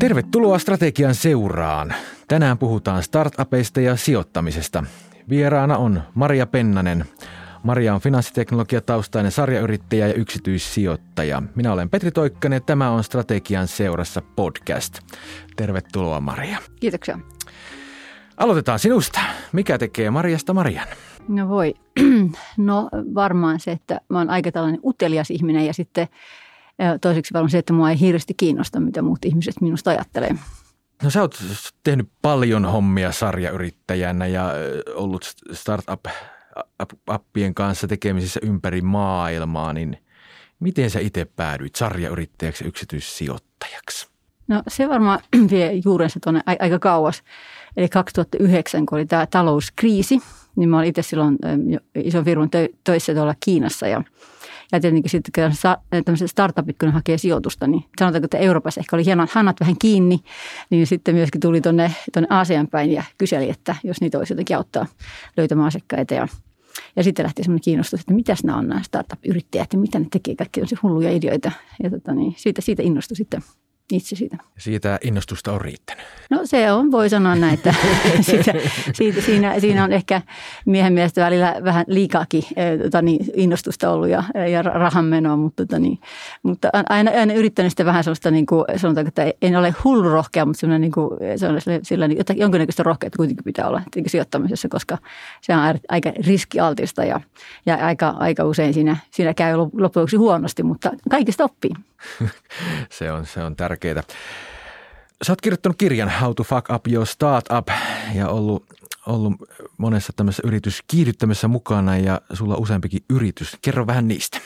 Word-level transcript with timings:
Tervetuloa 0.00 0.58
strategian 0.58 1.14
seuraan. 1.14 1.94
Tänään 2.28 2.58
puhutaan 2.58 3.02
startupeista 3.02 3.80
ja 3.80 3.96
sijoittamisesta. 3.96 4.84
Vieraana 5.28 5.76
on 5.76 6.02
Maria 6.14 6.46
Pennanen. 6.46 7.04
Maria 7.62 7.94
on 7.94 8.00
finanssiteknologiataustainen 8.00 9.32
sarjayrittäjä 9.32 10.08
ja 10.08 10.14
yksityissijoittaja. 10.14 11.42
Minä 11.54 11.72
olen 11.72 11.90
Petri 11.90 12.10
Toikkanen 12.10 12.56
ja 12.56 12.60
tämä 12.60 12.90
on 12.90 13.04
Strategian 13.04 13.68
seurassa 13.68 14.22
podcast. 14.36 14.98
Tervetuloa 15.56 16.20
Maria. 16.20 16.58
Kiitoksia. 16.80 17.18
Aloitetaan 18.36 18.78
sinusta. 18.78 19.20
Mikä 19.52 19.78
tekee 19.78 20.10
Mariasta 20.10 20.54
Marian? 20.54 20.88
No 21.28 21.48
voi. 21.48 21.74
No 22.56 22.88
varmaan 23.14 23.60
se, 23.60 23.72
että 23.72 24.00
mä 24.08 24.18
oon 24.18 24.30
aika 24.30 24.52
tällainen 24.52 24.80
utelias 24.84 25.30
ihminen 25.30 25.66
ja 25.66 25.74
sitten 25.74 26.08
toiseksi 27.00 27.34
varmaan 27.34 27.50
se, 27.50 27.58
että 27.58 27.72
mua 27.72 27.90
ei 27.90 28.00
hirveästi 28.00 28.34
kiinnosta, 28.34 28.80
mitä 28.80 29.02
muut 29.02 29.24
ihmiset 29.24 29.60
minusta 29.60 29.90
ajattelee. 29.90 30.34
No 31.02 31.10
sä 31.10 31.20
oot 31.20 31.38
tehnyt 31.82 32.08
paljon 32.22 32.64
hommia 32.64 33.12
sarjayrittäjänä 33.12 34.26
ja 34.26 34.52
ollut 34.94 35.24
startup-appien 35.52 37.54
kanssa 37.54 37.88
tekemisissä 37.88 38.40
ympäri 38.42 38.82
maailmaa, 38.82 39.72
niin 39.72 39.96
miten 40.60 40.90
sä 40.90 41.00
itse 41.00 41.24
päädyit 41.24 41.74
sarjayrittäjäksi 41.74 42.64
yksityissijoittajaksi? 42.64 44.08
No 44.48 44.62
se 44.68 44.88
varmaan 44.88 45.20
vie 45.50 45.72
juurensa 45.84 46.20
tuonne 46.20 46.40
aika 46.46 46.78
kauas. 46.78 47.22
Eli 47.76 47.88
2009, 47.88 48.86
kun 48.86 48.98
oli 48.98 49.06
tämä 49.06 49.26
talouskriisi, 49.26 50.20
niin 50.56 50.68
mä 50.68 50.78
olin 50.78 50.88
itse 50.88 51.02
silloin 51.02 51.38
ison 51.94 52.24
firman 52.24 52.50
töissä 52.84 53.14
tuolla 53.14 53.34
Kiinassa 53.40 53.88
ja– 53.88 54.02
ja 54.72 54.80
tietenkin 54.80 55.10
sitten 55.10 55.44
kun 55.44 56.02
tämmöiset 56.04 56.30
startupit, 56.30 56.76
kun 56.78 56.92
hakee 56.92 57.18
sijoitusta, 57.18 57.66
niin 57.66 57.84
sanotaanko, 57.98 58.24
että 58.24 58.38
Euroopassa 58.38 58.80
ehkä 58.80 58.96
oli 58.96 59.04
hienot 59.04 59.30
hanat 59.30 59.56
vähän 59.60 59.76
kiinni, 59.78 60.20
niin 60.70 60.86
sitten 60.86 61.14
myöskin 61.14 61.40
tuli 61.40 61.60
tuonne, 61.60 61.94
tuonne 62.12 62.26
Aasian 62.30 62.68
päin 62.68 62.92
ja 62.92 63.04
kyseli, 63.18 63.50
että 63.50 63.74
jos 63.84 64.00
niitä 64.00 64.18
olisi 64.18 64.32
jotenkin 64.32 64.56
auttaa 64.56 64.86
löytämään 65.36 65.66
asiakkaita 65.66 66.14
ja 66.14 66.28
ja 66.96 67.02
sitten 67.02 67.24
lähti 67.24 67.42
semmoinen 67.42 67.62
kiinnostus, 67.62 68.00
että 68.00 68.14
mitä 68.14 68.34
nämä 68.44 68.58
on 68.58 68.68
nämä 68.68 68.82
startup-yrittäjät 68.82 69.72
ja 69.72 69.78
mitä 69.78 69.98
ne 69.98 70.06
tekee, 70.10 70.36
kaikki 70.36 70.60
on 70.60 70.66
hulluja 70.82 71.12
ideoita. 71.12 71.52
Ja 71.82 71.90
tota, 71.90 72.14
niin 72.14 72.34
siitä, 72.36 72.60
siitä 72.60 72.82
innostui 72.82 73.16
sitten 73.16 73.42
itse 73.96 74.16
siitä. 74.16 74.36
Siitä 74.58 74.98
innostusta 75.02 75.52
on 75.52 75.60
riittänyt. 75.60 76.04
No 76.30 76.40
se 76.44 76.72
on, 76.72 76.90
voi 76.90 77.08
sanoa 77.08 77.34
näin, 77.34 77.54
että 77.54 77.74
siitä, 78.20 78.52
siitä, 78.92 79.20
siinä, 79.20 79.60
siinä 79.60 79.84
on 79.84 79.92
ehkä 79.92 80.22
miehen 80.66 80.92
mielestä 80.92 81.24
välillä 81.24 81.56
vähän 81.64 81.84
liikaakin 81.88 82.44
tota 82.82 83.02
niin, 83.02 83.26
innostusta 83.34 83.90
ollut 83.90 84.08
ja, 84.08 84.24
ja 84.50 84.62
rahan 84.62 85.04
menoa, 85.04 85.36
mutta, 85.36 85.66
tota 85.66 85.78
niin, 85.78 85.98
mutta 86.42 86.68
aina, 86.88 87.10
aina 87.10 87.32
yrittänyt 87.32 87.72
sitä 87.72 87.84
vähän 87.84 88.04
sellaista, 88.04 88.30
niin 88.30 88.46
kuin, 88.46 88.64
sanotaanko, 88.76 89.08
että 89.08 89.32
en 89.42 89.56
ole 89.56 89.74
hullu 89.84 90.08
rohkea, 90.08 90.46
mutta 90.46 90.60
sellainen, 90.60 90.80
niin 90.80 90.92
kuin, 90.92 91.10
sellainen, 91.36 91.84
sellainen 91.84 92.20
että 92.20 92.32
jonkinnäköistä 92.32 92.82
rohkeutta 92.82 93.16
kuitenkin 93.16 93.44
pitää 93.44 93.68
olla 93.68 93.82
sijoittamisessa, 94.06 94.68
koska 94.68 94.98
se 95.40 95.54
on 95.54 95.60
aika 95.88 96.12
riskialtista 96.26 97.04
ja, 97.04 97.20
ja 97.66 97.86
aika, 97.86 98.08
aika 98.08 98.44
usein 98.44 98.74
siinä, 98.74 98.96
siinä 99.10 99.34
käy 99.34 99.56
loppujen 99.56 100.08
huonosti, 100.18 100.62
mutta 100.62 100.90
kaikista 101.10 101.44
oppii. 101.44 101.70
se, 102.90 103.12
on, 103.12 103.26
se 103.26 103.42
on 103.42 103.56
tärkeää. 103.56 103.79
Sä 105.22 105.32
oot 105.32 105.40
kirjoittanut 105.40 105.78
kirjan 105.78 106.12
How 106.20 106.32
to 106.36 106.42
Fuck 106.42 106.70
Up 106.74 106.88
Your 106.88 107.06
Startup 107.06 107.68
ja 108.14 108.28
ollut, 108.28 108.64
ollut 109.06 109.34
monessa 109.78 110.12
tämmöisessä 110.16 110.48
yrityskiihdyttämisessä 110.48 111.48
mukana 111.48 111.98
ja 111.98 112.20
sulla 112.32 112.54
on 112.54 112.62
useampikin 112.62 113.00
yritys. 113.10 113.56
Kerro 113.62 113.86
vähän 113.86 114.08
niistä. 114.08 114.40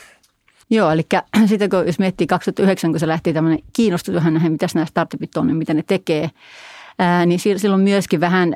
Joo, 0.70 0.90
eli 0.90 1.02
sitten 1.46 1.70
kun 1.70 1.86
jos 1.86 1.98
miettii 1.98 2.26
2009, 2.26 2.90
kun 2.90 3.00
se 3.00 3.08
lähti 3.08 3.32
tämmöinen 3.32 3.58
kiinnostus 3.72 4.14
vähän 4.14 4.34
näihin, 4.34 4.52
mitä 4.52 4.66
nämä 4.74 4.86
startupit 4.86 5.36
on 5.36 5.48
ja 5.48 5.54
mitä 5.54 5.74
ne 5.74 5.82
tekee, 5.86 6.30
ää, 6.98 7.26
niin 7.26 7.38
silloin 7.38 7.82
myöskin 7.82 8.20
vähän 8.20 8.54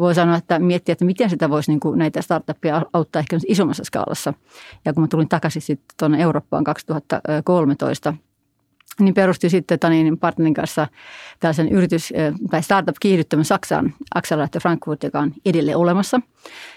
voi 0.00 0.14
sanoa, 0.14 0.36
että 0.36 0.58
miettiä, 0.58 0.92
että 0.92 1.04
miten 1.04 1.30
sitä 1.30 1.50
voisi 1.50 1.70
niin 1.70 1.80
kuin 1.80 1.98
näitä 1.98 2.22
startupia 2.22 2.82
auttaa 2.92 3.20
ehkä 3.20 3.38
isommassa 3.46 3.84
skaalassa. 3.84 4.34
Ja 4.84 4.92
kun 4.92 5.02
mä 5.02 5.08
tulin 5.08 5.28
takaisin 5.28 5.62
sitten 5.62 5.94
tuonne 5.98 6.22
Eurooppaan 6.22 6.64
2013– 6.64 8.14
niin 9.00 9.14
perusti 9.14 9.50
sitten 9.50 9.78
Tanin 9.78 10.18
partnerin 10.18 10.54
kanssa 10.54 10.88
tällaisen 11.40 11.68
yritys- 11.68 12.12
tai 12.50 12.62
startup-kiihdyttämön 12.62 13.44
Saksaan, 13.44 13.94
Accelerator 14.14 14.62
Frankfurt, 14.62 15.02
joka 15.02 15.20
on 15.20 15.32
edelleen 15.44 15.76
olemassa. 15.76 16.20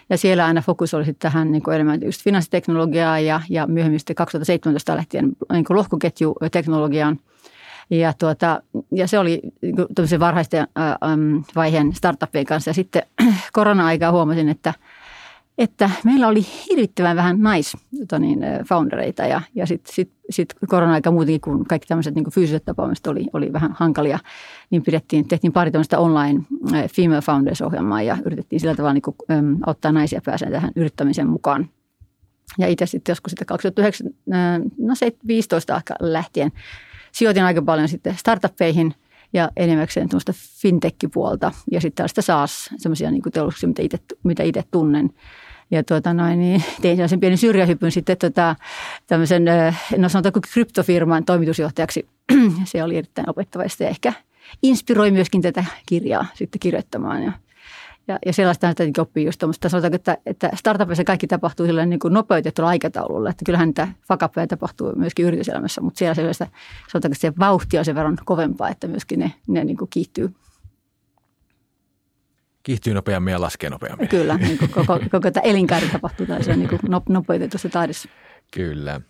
Ja 0.09 0.17
siellä 0.17 0.45
aina 0.45 0.61
fokus 0.61 0.93
oli 0.93 1.05
sitten 1.05 1.31
tähän 1.31 1.51
niin 1.51 1.63
kuin 1.63 1.75
enemmän 1.75 2.01
just 2.01 2.23
finanssiteknologiaa 2.23 3.19
ja, 3.19 3.41
ja 3.49 3.67
myöhemmin 3.67 3.99
sitten 3.99 4.15
2017 4.15 4.95
lähtien 4.95 5.31
niin 5.51 5.65
kuin 5.65 5.77
lohkoketjuteknologiaan. 5.77 7.19
Ja, 7.89 8.13
tuota, 8.19 8.61
ja 8.91 9.07
se 9.07 9.19
oli 9.19 9.41
niin 9.63 10.19
varhaisten 10.19 10.67
vaiheen 11.55 11.93
startupien 11.93 12.45
kanssa. 12.45 12.69
Ja 12.69 12.73
sitten 12.73 13.01
korona-aikaa 13.53 14.11
huomasin, 14.11 14.49
että– 14.49 14.73
että 15.57 15.89
meillä 16.03 16.27
oli 16.27 16.45
hirvittävän 16.69 17.15
vähän 17.15 17.41
naisfoundereita 17.41 19.23
tota 19.23 19.27
niin, 19.27 19.31
ja, 19.31 19.41
ja 19.55 19.65
sitten 19.65 19.95
sit, 19.95 20.11
sit 20.29 20.53
korona-aika 20.67 21.11
muutenkin, 21.11 21.41
kun 21.41 21.65
kaikki 21.65 21.87
tämmöiset 21.87 22.15
niin 22.15 22.31
fyysiset 22.31 22.65
tapaamiset 22.65 23.07
oli, 23.07 23.25
oli 23.33 23.53
vähän 23.53 23.71
hankalia, 23.73 24.19
niin 24.69 24.83
pidettiin, 24.83 25.27
tehtiin 25.27 25.53
pari 25.53 25.71
tämmöistä 25.71 25.99
online 25.99 26.43
Female 26.95 27.21
Founders-ohjelmaa 27.21 28.01
ja 28.01 28.17
yritettiin 28.25 28.59
sillä 28.59 28.75
tavalla 28.75 28.93
niin 28.93 29.01
kuin, 29.01 29.15
äm, 29.31 29.57
auttaa 29.65 29.91
naisia 29.91 30.21
pääsee 30.25 30.51
tähän 30.51 30.71
yrittämiseen 30.75 31.29
mukaan. 31.29 31.69
Ja 32.57 32.67
itse 32.67 32.85
sitten 32.85 33.11
joskus 33.11 33.31
sitten 33.31 33.45
2009, 33.45 34.07
no 34.77 34.93
15 35.27 35.81
lähtien 35.99 36.51
sijoitin 37.11 37.43
aika 37.43 37.61
paljon 37.61 37.87
sitten 37.87 38.15
startuppeihin– 38.17 38.93
ja 39.33 39.49
enimmäkseen 39.55 40.09
tuosta 40.09 40.33
fintech-puolta 40.61 41.51
ja 41.71 41.81
sitten 41.81 41.95
tällaista 41.95 42.21
SaaS, 42.21 42.69
semmoisia 42.77 43.11
niin 43.11 43.23
teollisuuksia, 43.33 43.67
mitä 43.67 43.81
itse, 43.81 43.97
mitä 44.23 44.43
itse 44.43 44.63
tunnen. 44.71 45.09
Ja 45.71 45.83
tuota 45.83 46.13
noin, 46.13 46.39
niin 46.39 46.63
tein 46.81 46.95
sellaisen 46.95 47.19
pienen 47.19 47.37
syrjähypyn 47.37 47.91
sitten 47.91 48.17
tota, 48.17 48.55
tämmöisen, 49.07 49.45
no 49.97 50.09
sanotaanko 50.09 50.39
kryptofirman 50.53 51.25
toimitusjohtajaksi. 51.25 52.07
Se 52.65 52.83
oli 52.83 52.97
erittäin 52.97 53.29
opettavaista 53.29 53.83
ja 53.83 53.89
ehkä 53.89 54.13
inspiroi 54.63 55.11
myöskin 55.11 55.41
tätä 55.41 55.65
kirjaa 55.85 56.25
sitten 56.33 56.59
kirjoittamaan. 56.59 57.23
Ja, 57.23 57.31
ja, 58.07 58.19
ja 58.25 58.33
sellaista 58.33 58.69
että 58.69 59.01
oppii 59.01 59.25
just 59.25 59.39
tuommoista, 59.39 59.69
sanotaanko, 59.69 59.95
että, 59.95 60.17
että 60.25 60.49
startupissa 60.55 61.03
kaikki 61.03 61.27
tapahtuu 61.27 61.65
sillä 61.65 61.85
niin 61.85 61.99
kuin 61.99 62.13
nopeutetulla 62.13 62.69
aikataululla. 62.69 63.29
Että 63.29 63.45
kyllähän 63.45 63.67
niitä 63.67 63.87
fakapeja 64.07 64.47
tapahtuu 64.47 64.93
myöskin 64.95 65.25
yrityselämässä, 65.25 65.81
mutta 65.81 65.97
siellä 65.97 66.15
sellaista, 66.15 66.47
sanotaanko, 66.91 67.13
että 67.13 67.21
se 67.21 67.33
vauhti 67.39 67.77
on 67.77 67.85
sen 67.85 67.95
verran 67.95 68.17
kovempaa, 68.25 68.69
että 68.69 68.87
myöskin 68.87 69.19
ne, 69.19 69.31
ne 69.47 69.63
niin 69.63 69.77
kuin 69.77 69.89
kiihtyy 69.89 70.33
kiihtyy 72.63 72.93
nopeammin 72.93 73.31
ja 73.31 73.41
laskee 73.41 73.69
nopeammin. 73.69 74.07
Kyllä, 74.07 74.37
niin 74.37 74.57
kuin 74.57 74.71
koko, 74.71 74.99
koko 75.11 75.31
tämä 75.31 75.43
elinkaari 75.43 75.87
tapahtuu 75.87 76.25
tällaisessa 76.25 76.59
niin 76.59 77.01
nopeutetussa 77.09 77.69
taidissa. 77.69 78.09
Kyllä. 78.51 79.01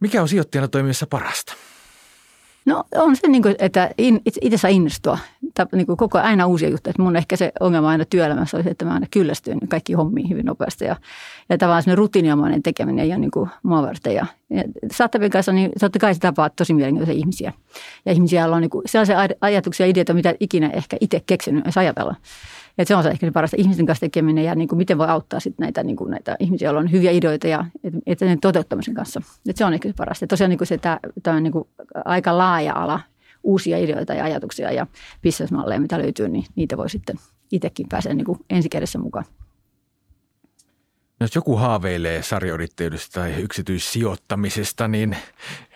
Mikä 0.00 0.22
on 0.22 0.28
sijoittajana 0.28 0.68
toimiessa 0.68 1.06
parasta? 1.06 1.54
No 2.66 2.84
on 2.94 3.16
se, 3.16 3.28
niin 3.28 3.42
kuin, 3.42 3.54
että 3.58 3.90
itse 4.42 4.56
saa 4.56 4.70
innostua. 4.70 5.18
Niin 5.72 5.86
kuin 5.86 5.96
koko 5.96 6.18
aina 6.18 6.46
uusia 6.46 6.68
juttuja. 6.68 6.90
Että 6.90 7.02
mun 7.02 7.16
ehkä 7.16 7.36
se 7.36 7.52
ongelma 7.60 7.88
aina 7.88 8.04
työelämässä 8.04 8.56
olisi, 8.56 8.70
että 8.70 8.84
mä 8.84 8.94
aina 8.94 9.06
kyllästyin 9.10 9.58
kaikki 9.68 9.92
hommiin 9.92 10.28
hyvin 10.28 10.46
nopeasti. 10.46 10.84
Ja, 10.84 10.96
ja 11.48 11.58
tavallaan 11.58 11.82
semmoinen 11.82 11.98
rutiiniomainen 11.98 12.62
tekeminen 12.62 13.04
ei 13.04 13.10
ole 13.10 13.18
niin 13.18 13.30
kuin 13.30 13.50
mua 13.62 13.82
varten. 13.82 14.14
Ja, 14.14 14.26
ja 14.50 14.62
Sattavin 14.92 15.30
kanssa, 15.30 15.52
niin 15.52 15.70
totta 15.80 15.98
kai 15.98 16.14
se 16.14 16.20
tapaa 16.20 16.50
tosi 16.50 16.74
mielenkiintoisia 16.74 17.20
ihmisiä. 17.20 17.52
Ja 18.06 18.12
ihmisiä, 18.12 18.40
joilla 18.40 18.56
on 18.56 18.62
niin 18.62 18.70
kuin 18.70 18.82
sellaisia 18.86 19.18
ajatuksia 19.40 19.86
ja 19.86 19.90
ideoita, 19.90 20.14
mitä 20.14 20.34
ikinä 20.40 20.70
ehkä 20.70 20.96
itse 21.00 21.22
keksinyt 21.26 21.64
edes 21.64 21.78
ajatella. 21.78 22.14
Et 22.78 22.88
se 22.88 22.96
on 22.96 23.02
se 23.02 23.08
ehkä 23.08 23.26
se 23.26 23.30
parasta 23.30 23.56
ihmisten 23.60 23.86
kanssa 23.86 24.00
tekeminen 24.00 24.44
ja 24.44 24.54
niin 24.54 24.68
kuin 24.68 24.76
miten 24.76 24.98
voi 24.98 25.08
auttaa 25.08 25.40
sit 25.40 25.58
näitä, 25.58 25.82
niin 25.82 25.96
kuin 25.96 26.10
näitä 26.10 26.36
ihmisiä, 26.40 26.66
joilla 26.66 26.80
on 26.80 26.92
hyviä 26.92 27.10
ideoita 27.10 27.46
ja 27.46 27.64
että 28.06 28.24
ne 28.24 28.38
toteuttamisen 28.40 28.94
kanssa. 28.94 29.20
Et 29.48 29.56
se 29.56 29.64
on 29.64 29.74
ehkä 29.74 29.88
se 29.88 29.94
parasta. 29.96 30.22
Ja 30.22 30.28
tosiaan 30.28 30.50
niin 30.50 30.58
kuin 30.58 30.68
se, 30.68 30.78
tämä, 30.78 30.98
tämä 31.22 31.36
on 31.36 31.42
niin 31.42 31.52
kuin 31.52 31.68
aika 32.04 32.38
laaja 32.38 32.74
ala 32.74 33.00
uusia 33.46 33.78
ideoita 33.78 34.14
ja 34.14 34.24
ajatuksia 34.24 34.72
ja 34.72 34.86
bisnesmalleja, 35.22 35.80
mitä 35.80 35.98
löytyy, 35.98 36.28
niin 36.28 36.44
niitä 36.56 36.76
voi 36.76 36.90
sitten 36.90 37.16
itsekin 37.52 37.86
päästä 37.88 38.14
niin 38.14 38.24
kuin 38.24 38.38
ensikädessä 38.50 38.98
mukaan. 38.98 39.24
Jos 41.20 41.34
joku 41.34 41.56
haaveilee 41.56 42.22
sarjoyrittäjyydestä 42.22 43.20
tai 43.20 43.34
yksityissijoittamisesta, 43.34 44.88
niin 44.88 45.16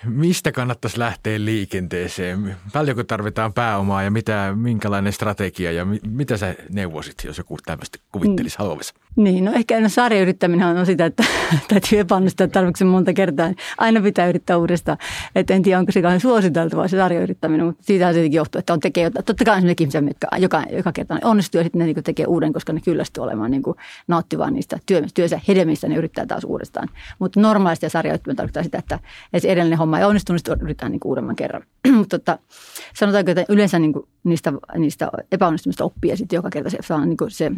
mistä 0.05 0.53
kannattaisi 0.53 0.99
lähteä 0.99 1.45
liikenteeseen? 1.45 2.57
Paljonko 2.73 3.05
tarvitaan 3.05 3.53
pääomaa 3.53 4.03
ja 4.03 4.11
mitä, 4.11 4.53
minkälainen 4.57 5.13
strategia 5.13 5.73
ja 5.73 5.87
mitä 6.07 6.37
sä 6.37 6.55
neuvosit, 6.71 7.25
jos 7.25 7.39
joku 7.39 7.57
tämmöistä 7.67 7.99
kuvittelisi 8.13 8.57
mm. 8.57 8.59
haluavissa? 8.59 8.95
Niin, 9.17 9.45
no 9.45 9.53
ehkä 9.53 9.81
no, 9.81 9.89
sarjayrittäminen 9.89 10.67
on 10.67 10.87
sitä, 10.87 11.05
että 11.05 11.25
täytyy 11.69 11.99
epäonnistua 11.99 12.49
tarvitsen 12.49 12.87
monta 12.87 13.13
kertaa. 13.13 13.53
Aina 13.79 14.01
pitää 14.01 14.29
yrittää 14.29 14.57
uudestaan. 14.57 14.99
Et 15.35 15.51
en 15.51 15.63
tiedä, 15.63 15.79
onko 15.79 15.93
se 15.93 16.03
kauhean 16.03 16.21
suositeltavaa 16.21 16.89
se 16.89 16.97
sarjayrittäminen, 16.97 17.67
mutta 17.67 17.85
siitä 17.85 18.13
se 18.13 18.27
johtuu, 18.27 18.59
että 18.59 18.73
on 18.73 18.81
tekee 18.81 19.05
jotain. 19.05 19.25
Totta 19.25 19.45
kai 19.45 19.55
on 19.55 19.61
sellaisia 19.61 19.77
ihmisiä, 19.81 20.01
jotka 20.01 20.37
joka, 20.39 20.63
joka 20.77 20.93
kerta 20.93 21.19
onnistuu 21.25 21.59
ja 21.59 21.65
sitten 21.65 21.79
ne 21.79 21.85
niin 21.85 22.05
tekee 22.05 22.27
uuden, 22.27 22.53
koska 22.53 22.73
ne 22.73 22.81
kyllästyy 22.81 23.25
olemaan 23.25 23.51
niin 23.51 23.63
nauttivaa 24.09 24.51
niistä 24.51 24.79
työ, 24.87 25.03
työnsä 25.15 25.41
hedelmistä, 25.49 25.89
ne 25.89 25.95
yrittää 25.95 26.27
taas 26.27 26.45
uudestaan. 26.45 26.89
Mutta 27.19 27.41
normaalisti 27.41 27.91
sarjayrittäminen 27.91 28.37
tarkoittaa 28.37 28.63
sitä, 28.63 28.79
että 28.79 28.99
edellinen 29.33 29.79
homma 29.79 29.90
homma 29.91 29.99
ei 29.99 30.05
onnistunut, 30.05 30.39
sitten 30.39 30.61
yritetään 30.61 30.93
niin 30.93 31.01
kuin 31.01 31.11
uudemman 31.11 31.37
kerran. 31.37 31.63
Mutta 31.99 32.19
tota, 32.19 32.39
sanotaanko, 32.95 33.31
että 33.31 33.45
yleensä 33.49 33.79
niin 33.79 33.93
kuin 33.93 34.09
niistä, 34.25 34.53
niistä 34.77 35.11
epäonnistumista 35.33 35.85
oppii 35.85 36.11
ja 36.11 36.17
sitten 36.17 36.37
joka 36.37 36.51
kerta 36.51 36.71
se, 36.71 36.79
niin 37.07 37.17
kuin 37.17 37.31
se 37.31 37.53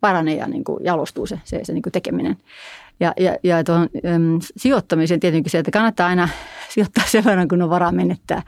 paranee 0.00 0.34
ja 0.34 0.46
niin 0.46 0.64
kuin 0.64 0.84
jalostuu 0.84 1.26
se, 1.26 1.40
se, 1.44 1.60
se 1.62 1.72
niin 1.72 1.82
kuin 1.82 1.92
tekeminen. 1.92 2.36
Ja, 3.00 3.12
ja, 3.16 3.36
ja 3.42 3.64
tuohon 3.64 3.88
äm, 4.14 4.38
sijoittamiseen 4.56 5.20
tietenkin 5.20 5.50
se, 5.50 5.58
että 5.58 5.70
kannattaa 5.70 6.08
aina 6.08 6.28
sijoittaa 6.74 7.04
sen 7.06 7.24
verran, 7.24 7.48
kun 7.48 7.62
on 7.62 7.70
varaa 7.70 7.92
menettää. 7.92 8.42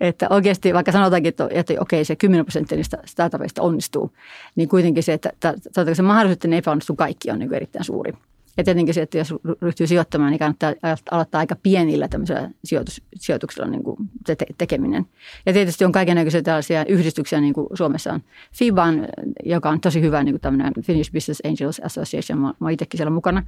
Että 0.00 0.26
oikeasti, 0.30 0.74
vaikka 0.74 0.92
sanotaankin, 0.92 1.28
että, 1.28 1.48
että 1.50 1.74
okei, 1.80 2.04
se 2.04 2.16
10 2.16 2.44
prosenttia 2.44 2.76
niistä 2.76 2.98
startupeista 3.04 3.62
onnistuu, 3.62 4.12
niin 4.56 4.68
kuitenkin 4.68 5.02
se, 5.02 5.12
että, 5.12 5.32
että 5.66 5.94
se 5.94 6.02
mahdollisuus, 6.02 6.36
että 6.36 6.48
ne 6.48 6.58
epäonnistuu 6.58 6.96
kaikki, 6.96 7.30
on 7.30 7.38
niin 7.38 7.54
erittäin 7.54 7.84
suuri. 7.84 8.12
Ja 8.58 8.64
tietenkin 8.64 8.94
se, 8.94 9.02
että 9.02 9.18
jos 9.18 9.34
ryhtyy 9.62 9.86
sijoittamaan, 9.86 10.30
niin 10.30 10.38
kannattaa 10.38 10.74
aloittaa 11.10 11.38
aika 11.38 11.56
pienillä 11.62 12.08
tämmöisellä 12.08 12.50
sijoitus, 12.64 13.02
sijoituksella 13.14 13.70
niin 13.70 13.84
kuin 13.84 13.96
te- 14.26 14.46
tekeminen. 14.58 15.06
Ja 15.46 15.52
tietysti 15.52 15.84
on 15.84 15.92
kaikenlaisia 15.92 16.42
tällaisia 16.42 16.84
yhdistyksiä, 16.84 17.40
niin 17.40 17.54
kuin 17.54 17.66
Suomessa 17.74 18.12
on 18.12 18.20
FIBAN, 18.52 19.08
joka 19.44 19.70
on 19.70 19.80
tosi 19.80 20.00
hyvä 20.00 20.22
niin 20.22 20.32
kuin 20.32 20.40
tämmöinen 20.40 20.72
Finnish 20.82 21.12
Business 21.12 21.42
Angels 21.44 21.80
Association. 21.84 22.38
Mä, 22.38 22.54
mä 22.60 22.70
itsekin 22.70 22.98
siellä 22.98 23.10
mukana. 23.10 23.42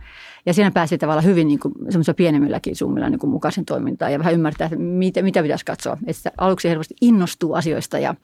Ja 0.46 0.54
siinä 0.54 0.70
pääsee 0.70 0.98
tavallaan 0.98 1.24
hyvin 1.24 1.48
niin 1.48 1.60
kuin 1.60 1.74
semmoisella 1.88 2.16
pienemmilläkin 2.16 2.76
summilla 2.76 3.10
niin 3.10 3.18
kuin 3.20 3.30
mukaisen 3.30 3.64
toimintaan 3.64 4.12
ja 4.12 4.18
vähän 4.18 4.34
ymmärtää, 4.34 4.64
että 4.64 4.78
mitä, 4.78 5.22
mitä 5.22 5.42
pitäisi 5.42 5.64
katsoa. 5.64 5.96
Että 6.06 6.32
aluksi 6.38 6.68
helposti 6.68 6.94
innostuu 7.00 7.54
asioista 7.54 7.98
ja, 7.98 8.14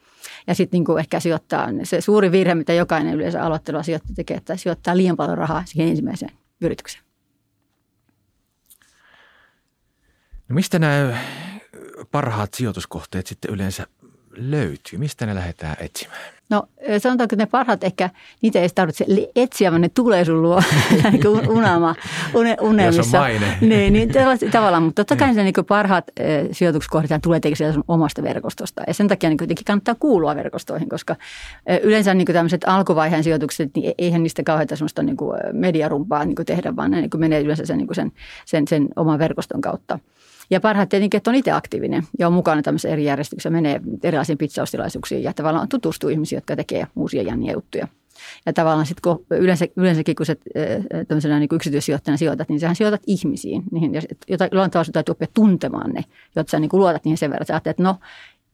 ja 0.47 0.55
sitten 0.55 0.83
niin 0.87 0.99
ehkä 0.99 1.19
sijoittaa. 1.19 1.69
Se 1.83 2.01
suuri 2.01 2.31
virhe, 2.31 2.55
mitä 2.55 2.73
jokainen 2.73 3.15
yleensä 3.15 3.43
aloittelua 3.43 3.83
sijoittaja 3.83 4.15
tekee, 4.15 4.37
että 4.37 4.55
sijoittaa 4.55 4.97
liian 4.97 5.17
paljon 5.17 5.37
rahaa 5.37 5.63
siihen 5.65 5.89
ensimmäiseen 5.89 6.31
yrityksen. 6.61 7.01
No 10.49 10.53
mistä 10.55 10.79
nämä 10.79 11.17
parhaat 12.11 12.53
sijoituskohteet 12.53 13.27
sitten 13.27 13.51
yleensä 13.51 13.87
löytyy? 14.37 14.99
Mistä 14.99 15.25
ne 15.25 15.35
lähdetään 15.35 15.75
etsimään? 15.79 16.37
No 16.49 16.63
sanotaanko, 16.97 17.23
että 17.23 17.35
ne 17.35 17.45
parhaat 17.45 17.83
ehkä, 17.83 18.09
niitä 18.41 18.59
ei 18.59 18.69
tarvitse 18.75 19.05
etsiä, 19.35 19.71
vaan 19.71 19.81
ne 19.81 19.89
tulee 19.89 20.25
sun 20.25 20.41
luo 20.41 20.61
niin 21.11 21.49
unelma, 21.49 21.95
une, 22.33 22.57
unelmissa. 22.61 22.99
Jos 22.99 23.13
on 23.13 23.19
maine. 23.19 23.57
Niin, 23.61 23.93
niin 23.93 24.09
tavallaan, 24.51 24.83
mutta 24.83 25.03
totta 25.03 25.15
kai 25.15 25.27
niin. 25.27 25.35
se 25.35 25.43
niin 25.43 25.65
parhaat 25.67 26.05
sijoituskohdat 26.51 27.21
tulee 27.21 27.39
tietenkin 27.39 27.73
sun 27.73 27.83
omasta 27.87 28.23
verkostosta. 28.23 28.83
Ja 28.87 28.93
sen 28.93 29.07
takia 29.07 29.29
niin 29.29 29.37
kuitenkin 29.37 29.65
kannattaa 29.65 29.95
kuulua 29.99 30.35
verkostoihin, 30.35 30.89
koska 30.89 31.15
yleensä 31.83 32.13
niin 32.13 32.25
tämmöiset 32.25 32.61
alkuvaiheen 32.67 33.23
sijoitukset, 33.23 33.71
niin 33.75 33.89
e-, 33.89 33.93
eihän 33.97 34.23
niistä 34.23 34.43
kauheita 34.43 34.75
semmoista 34.75 35.03
niin 35.03 35.17
mediarumpaa 35.53 36.25
niin 36.25 36.35
tehdä, 36.45 36.75
vaan 36.75 36.91
ne 36.91 37.01
niin 37.01 37.09
menee 37.17 37.41
yleensä 37.41 37.65
sen, 37.65 37.77
niin 37.77 37.87
sen, 37.95 38.11
sen, 38.45 38.67
sen 38.67 38.87
oman 38.95 39.19
verkoston 39.19 39.61
kautta. 39.61 39.99
Ja 40.49 40.59
parhaat 40.59 40.89
tietenkin, 40.89 41.17
että 41.17 41.31
on 41.31 41.35
itse 41.35 41.51
aktiivinen 41.51 42.03
ja 42.19 42.27
on 42.27 42.33
mukana 42.33 42.61
tämmöisessä 42.61 42.89
eri 42.89 43.05
järjestyksessä, 43.05 43.49
menee 43.49 43.81
erilaisiin 44.03 44.37
pizzaustilaisuuksiin 44.37 45.23
ja 45.23 45.33
tavallaan 45.33 45.67
tutustuu 45.67 46.09
ihmisiin, 46.09 46.37
jotka 46.37 46.55
tekee 46.55 46.87
uusia 46.95 47.21
jänniä 47.21 47.53
juttuja. 47.53 47.87
Ja 48.45 48.53
tavallaan 48.53 48.85
sitten 48.85 49.15
yleensä, 49.31 49.67
yleensäkin, 49.75 50.15
kun 50.15 50.25
sä 50.25 50.35
tämmöisenä 51.07 51.39
niin 51.39 51.49
yksityissijoittajana 51.51 52.17
sijoitat, 52.17 52.49
niin 52.49 52.59
sähän 52.59 52.75
sijoitat 52.75 53.01
ihmisiin, 53.07 53.63
niihin, 53.71 53.91
jollain 54.51 54.71
tavalla 54.71 54.91
täytyy 54.93 55.11
oppia 55.11 55.27
tuntemaan 55.33 55.91
ne, 55.91 56.03
jotta 56.35 56.51
sä 56.51 56.59
niin 56.59 56.69
kuin 56.69 56.79
luotat 56.79 57.05
niihin 57.05 57.17
sen 57.17 57.31
verran. 57.31 57.45
Sä 57.45 57.61
että 57.65 57.83
no, 57.83 57.95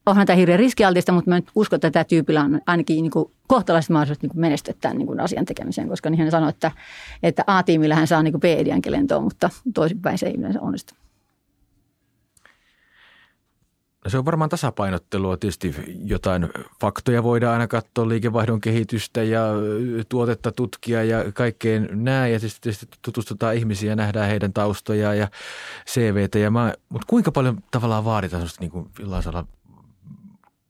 onhan 0.05 0.27
tämä 0.27 0.37
hirveän 0.37 0.59
riskialtista, 0.59 1.11
mutta 1.11 1.29
mä 1.29 1.35
nyt 1.35 1.51
uskon, 1.55 1.77
että 1.77 1.91
tämä 1.91 2.03
tyypillä 2.03 2.41
on 2.41 2.61
ainakin 2.67 2.95
niin 2.95 3.11
kuin 3.11 3.31
kohtalaiset 3.47 3.89
mahdollisuudet 3.89 4.23
niin 4.23 4.41
menestyä 4.41 4.73
tämän 4.81 4.97
niin 4.97 5.07
kuin 5.07 5.19
asian 5.19 5.45
tekemiseen, 5.45 5.89
koska 5.89 6.09
niihin 6.09 6.31
sanoo, 6.31 6.49
että, 6.49 6.71
että 7.23 7.43
A-tiimillä 7.47 7.95
hän 7.95 8.07
saa 8.07 8.23
niin 8.23 8.39
B-diankin 8.39 8.91
lentoa, 8.91 9.21
mutta 9.21 9.49
toisinpäin 9.73 10.17
se 10.17 10.25
ei 10.25 10.35
yleensä 10.37 10.61
onnistu. 10.61 10.93
No 14.03 14.09
se 14.09 14.17
on 14.17 14.25
varmaan 14.25 14.49
tasapainottelua. 14.49 15.37
Tietysti 15.37 15.75
jotain 16.05 16.49
faktoja 16.81 17.23
voidaan 17.23 17.53
aina 17.53 17.67
katsoa, 17.67 18.09
liikevaihdon 18.09 18.61
kehitystä 18.61 19.23
ja 19.23 19.41
tuotetta 20.09 20.51
tutkia 20.51 21.03
ja 21.03 21.31
kaikkeen 21.33 21.89
näin. 21.91 22.33
Ja 22.33 22.39
tietysti, 22.39 22.61
tietysti 22.61 22.87
tutustutaan 23.01 23.55
ihmisiä 23.55 23.91
ja 23.91 23.95
nähdään 23.95 24.29
heidän 24.29 24.53
taustoja 24.53 25.13
ja 25.13 25.27
CVtä. 25.87 26.39
Ja 26.39 26.51
mä, 26.51 26.73
mutta 26.89 27.07
kuinka 27.09 27.31
paljon 27.31 27.57
tavallaan 27.71 28.05
vaaditaan 28.05 28.41
sellaista 28.41 28.61
niin 28.61 28.71
kuin 28.71 28.89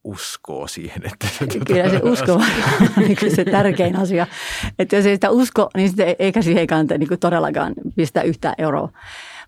uskoo 0.03 0.67
siihen. 0.67 1.01
Että 1.05 1.27
Kyllä 1.67 1.89
se 1.89 2.01
usko 2.03 2.33
on 2.33 2.45
niin 2.97 3.35
se 3.35 3.45
tärkein 3.45 3.95
asia. 3.95 4.27
Että 4.79 4.95
jos 4.95 5.05
ei 5.05 5.15
sitä 5.15 5.29
usko, 5.29 5.69
niin 5.75 5.89
sitten 5.89 6.15
eikä 6.19 6.41
siihen 6.41 6.67
kannata 6.67 6.97
niin 6.97 7.19
todellakaan 7.19 7.73
pistää 7.95 8.23
yhtään 8.23 8.55
euroa. 8.57 8.89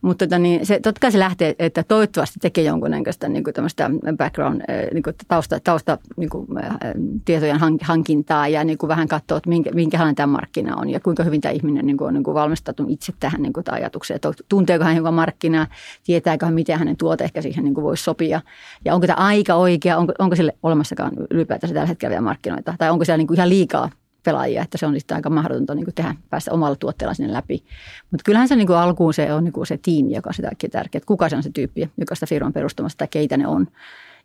Mutta 0.01 0.25
tota, 0.25 0.39
niin 0.39 0.65
se, 0.65 0.79
totta 0.79 0.99
kai 0.99 1.11
se 1.11 1.19
lähtee, 1.19 1.55
että 1.59 1.83
toivottavasti 1.83 2.39
tekee 2.41 2.63
jonkunnäköistä 2.63 3.29
niin 3.29 3.43
kuin 3.43 3.53
tämmöistä 3.53 3.89
background, 4.17 4.61
eh, 4.67 4.87
niin 4.93 5.03
kuin 5.03 5.15
tausta, 5.27 5.59
tausta 5.59 5.97
niin 6.17 6.29
kuin, 6.29 6.47
eh, 6.57 6.93
tietojen 7.25 7.59
hankintaa 7.81 8.47
ja 8.47 8.63
niin 8.63 8.77
kuin 8.77 8.87
vähän 8.87 9.07
katsoa, 9.07 9.37
että 9.37 9.49
minkä, 9.49 9.71
minkälainen 9.71 10.15
tämä 10.15 10.27
markkina 10.27 10.75
on 10.75 10.89
ja 10.89 10.99
kuinka 10.99 11.23
hyvin 11.23 11.41
tämä 11.41 11.51
ihminen 11.51 11.85
niin 11.85 11.97
kuin, 11.97 12.07
on 12.07 12.13
niin 12.13 12.23
kuin 12.23 12.35
valmistautunut 12.35 12.91
itse 12.91 13.13
tähän 13.19 13.41
niin 13.41 13.53
kuin, 13.53 13.63
ajatukseen. 13.71 14.15
Että 14.15 14.31
tunteeko 14.49 14.83
hän 14.83 14.95
jonkun 14.95 15.13
markkinaa, 15.13 15.67
tietääkö 16.03 16.45
hän, 16.45 16.55
miten 16.55 16.79
hänen 16.79 16.97
tuote 16.97 17.23
ehkä 17.23 17.41
siihen 17.41 17.63
niin 17.63 17.73
kuin 17.73 17.83
voisi 17.83 18.03
sopia 18.03 18.41
ja 18.85 18.93
onko 18.93 19.07
tämä 19.07 19.25
aika 19.27 19.55
oikea, 19.55 19.97
onko, 19.97 20.13
onko 20.19 20.35
sille 20.35 20.53
olemassakaan 20.63 21.11
ylipäätään 21.29 21.73
tällä 21.73 21.87
hetkellä 21.87 22.09
vielä 22.09 22.21
markkinoita 22.21 22.75
tai 22.77 22.89
onko 22.89 23.05
siellä 23.05 23.17
niin 23.17 23.27
kuin 23.27 23.37
ihan 23.37 23.49
liikaa 23.49 23.89
pelaajia, 24.25 24.61
että 24.61 24.77
se 24.77 24.85
on 24.85 24.99
sitten 24.99 25.15
aika 25.15 25.29
mahdotonta 25.29 25.75
niin 25.75 25.85
kuin 25.85 25.95
tehdä, 25.95 26.15
päästä 26.29 26.51
omalla 26.51 26.75
tuotteella 26.75 27.13
sinne 27.13 27.33
läpi. 27.33 27.63
Mutta 28.11 28.23
kyllähän 28.23 28.47
se 28.47 28.55
niin 28.55 28.67
kuin 28.67 28.77
alkuun 28.77 29.13
se 29.13 29.33
on 29.33 29.43
niin 29.43 29.53
kuin 29.53 29.67
se 29.67 29.79
tiimi, 29.81 30.15
joka 30.15 30.29
on 30.29 30.33
sitä 30.33 30.51
tärkeää, 30.71 30.99
että 30.99 31.07
kuka 31.07 31.29
se 31.29 31.35
on 31.35 31.43
se 31.43 31.49
tyyppi, 31.53 31.89
joka 31.97 32.15
sitä 32.15 32.25
firman 32.25 32.53
perustamassa 32.53 32.97
tai 32.97 33.07
keitä 33.07 33.37
ne 33.37 33.47
on. 33.47 33.67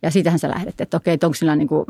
Ja 0.02 0.11
siitähän 0.11 0.38
sä 0.38 0.49
lähdet, 0.49 0.81
että 0.81 0.97
okei, 0.97 1.14
että 1.14 1.26
onko 1.26 1.35
sillä 1.35 1.56
niin 1.56 1.69
kuin, 1.69 1.85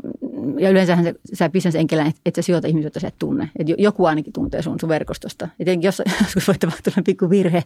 ja 0.59 0.71
yleensähän 0.71 1.05
se, 1.05 1.15
sä 1.35 1.49
bisnesenkelä, 1.49 2.07
että 2.07 2.21
et 2.27 2.35
sä 2.35 2.43
sijoita 2.43 2.69
ihmisiä, 2.69 2.87
joita 2.87 3.01
sä 3.01 3.09
et 3.09 3.19
tunne. 3.19 3.51
Että 3.59 3.73
joku 3.79 4.05
ainakin 4.05 4.33
tuntee 4.33 4.63
sun, 4.63 4.81
sun 4.81 4.89
verkostosta. 4.89 5.49
Ja 5.59 5.73
jos 5.81 6.03
joskus 6.23 6.49
voi 6.49 6.59
tapahtua 6.59 6.93
pikku 7.05 7.31
virhe, 7.31 7.63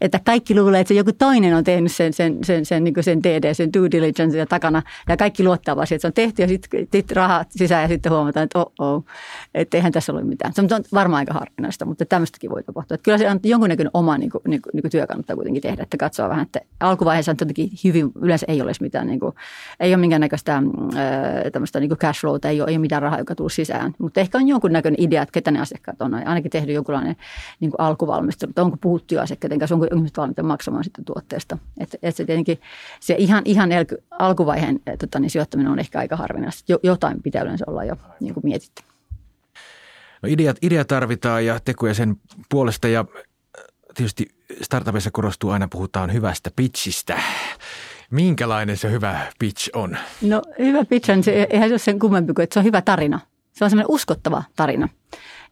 että 0.00 0.20
kaikki 0.24 0.60
luulee, 0.60 0.80
että 0.80 0.88
se 0.88 0.94
joku 0.94 1.12
toinen 1.12 1.54
on 1.54 1.64
tehnyt 1.64 1.92
sen, 1.92 2.12
sen, 2.12 2.38
sen, 2.44 2.66
sen, 2.66 2.84
niin 2.84 2.94
sen 3.00 3.22
TD, 3.22 3.54
sen 3.54 3.72
due 3.72 3.90
diligence 3.90 4.38
ja 4.38 4.46
takana. 4.46 4.82
Ja 5.08 5.16
kaikki 5.16 5.44
luottaa 5.44 5.76
vaan 5.76 5.86
siihen, 5.86 5.96
että 5.96 6.02
se 6.02 6.06
on 6.06 6.12
tehty 6.12 6.42
ja 6.42 6.48
sitten 6.48 6.88
sit 6.92 7.12
rahat 7.12 7.48
sisään 7.50 7.82
ja 7.82 7.88
sitten 7.88 8.12
huomataan, 8.12 8.44
että 8.44 8.58
oh, 8.58 8.72
oh 8.78 9.04
että 9.54 9.76
eihän 9.76 9.92
tässä 9.92 10.12
ole 10.12 10.24
mitään. 10.24 10.52
Se 10.52 10.62
on 10.62 10.68
varmaan 10.94 11.18
aika 11.18 11.32
harvinaista, 11.32 11.84
mutta 11.84 12.04
tämmöistäkin 12.04 12.50
voi 12.50 12.62
tapahtua. 12.62 12.94
Että 12.94 13.04
kyllä 13.04 13.18
se 13.18 13.30
on 13.30 13.40
jonkunnäköinen 13.44 13.90
oma 13.94 14.18
niin 14.18 14.30
kuin, 14.30 14.42
niin 14.46 14.62
kuin, 14.62 14.70
niin 14.72 14.82
kuin 14.82 14.90
työ 14.90 15.06
kannattaa 15.06 15.36
kuitenkin 15.36 15.62
tehdä, 15.62 15.82
että 15.82 15.96
katsoa 15.96 16.28
vähän, 16.28 16.42
että 16.42 16.60
alkuvaiheessa 16.80 17.32
on 17.32 17.36
hyvin, 17.84 18.12
yleensä 18.22 18.46
ei 18.48 18.62
ole 18.62 18.72
mitään, 18.80 19.06
niin 19.06 19.20
kuin, 19.20 19.34
ei 19.80 19.90
ole 19.94 20.00
minkäännäköistä 20.00 20.56
äh, 20.56 20.62
tämmöistä 21.52 21.80
niin 21.80 21.90
cash 21.90 22.25
flowta, 22.26 22.48
ei 22.48 22.60
ole, 22.60 22.70
ei 22.70 22.76
ole 22.76 22.80
mitään 22.80 23.02
rahaa, 23.02 23.18
joka 23.18 23.34
tulee 23.34 23.50
sisään. 23.50 23.94
Mutta 23.98 24.20
ehkä 24.20 24.38
on 24.38 24.48
jonkunnäköinen 24.48 25.02
idea, 25.02 25.22
että 25.22 25.32
ketä 25.32 25.50
ne 25.50 25.60
asiakkaat 25.60 26.02
on. 26.02 26.14
Ainakin 26.14 26.50
tehnyt 26.50 26.74
jonkunlainen 26.74 27.16
niin 27.60 27.70
kuin 27.70 27.80
alkuvalmistelu, 27.80 28.50
että 28.50 28.62
onko 28.62 28.76
puhuttu 28.76 29.14
jo 29.14 29.22
asiakkaiden 29.22 29.58
kanssa, 29.58 29.74
onko 29.74 29.86
ihmiset 29.94 30.16
valmiita 30.16 30.42
maksamaan 30.42 30.84
sitten 30.84 31.04
tuotteesta. 31.04 31.58
Että 31.80 31.98
et 32.02 32.16
se 32.16 32.24
tietenkin 32.24 32.60
se 33.00 33.14
ihan, 33.18 33.42
ihan 33.44 33.72
elky, 33.72 33.96
alkuvaiheen 34.10 34.80
tota, 34.98 35.18
niin 35.18 35.30
sijoittaminen 35.30 35.72
on 35.72 35.78
ehkä 35.78 35.98
aika 35.98 36.16
harvinaista. 36.16 36.72
Jotain 36.82 37.22
pitää 37.22 37.42
yleensä 37.42 37.64
olla 37.68 37.84
jo 37.84 37.96
niin 38.20 38.34
kuin 38.34 38.44
mietitty. 38.44 38.82
No 40.22 40.28
idea, 40.28 40.54
idea 40.62 40.84
tarvitaan 40.84 41.46
ja 41.46 41.60
tekoja 41.64 41.94
sen 41.94 42.16
puolesta 42.48 42.88
ja 42.88 43.04
tietysti 43.94 44.28
startupissa 44.62 45.10
korostuu 45.10 45.50
aina, 45.50 45.68
puhutaan 45.68 46.12
hyvästä 46.12 46.50
pitchistä. 46.56 47.20
Minkälainen 48.10 48.76
se 48.76 48.90
hyvä 48.90 49.20
pitch 49.38 49.70
on? 49.74 49.96
No 50.22 50.42
hyvä 50.58 50.84
pitch 50.84 51.10
on, 51.10 51.22
se, 51.22 51.46
eihän 51.50 51.68
se 51.68 51.72
ole 51.72 51.78
sen 51.78 51.98
kummempi 51.98 52.32
kuin, 52.32 52.44
että 52.44 52.54
se 52.54 52.58
on 52.58 52.64
hyvä 52.64 52.82
tarina. 52.82 53.20
Se 53.52 53.64
on 53.64 53.70
semmoinen 53.70 53.90
uskottava 53.90 54.42
tarina. 54.56 54.88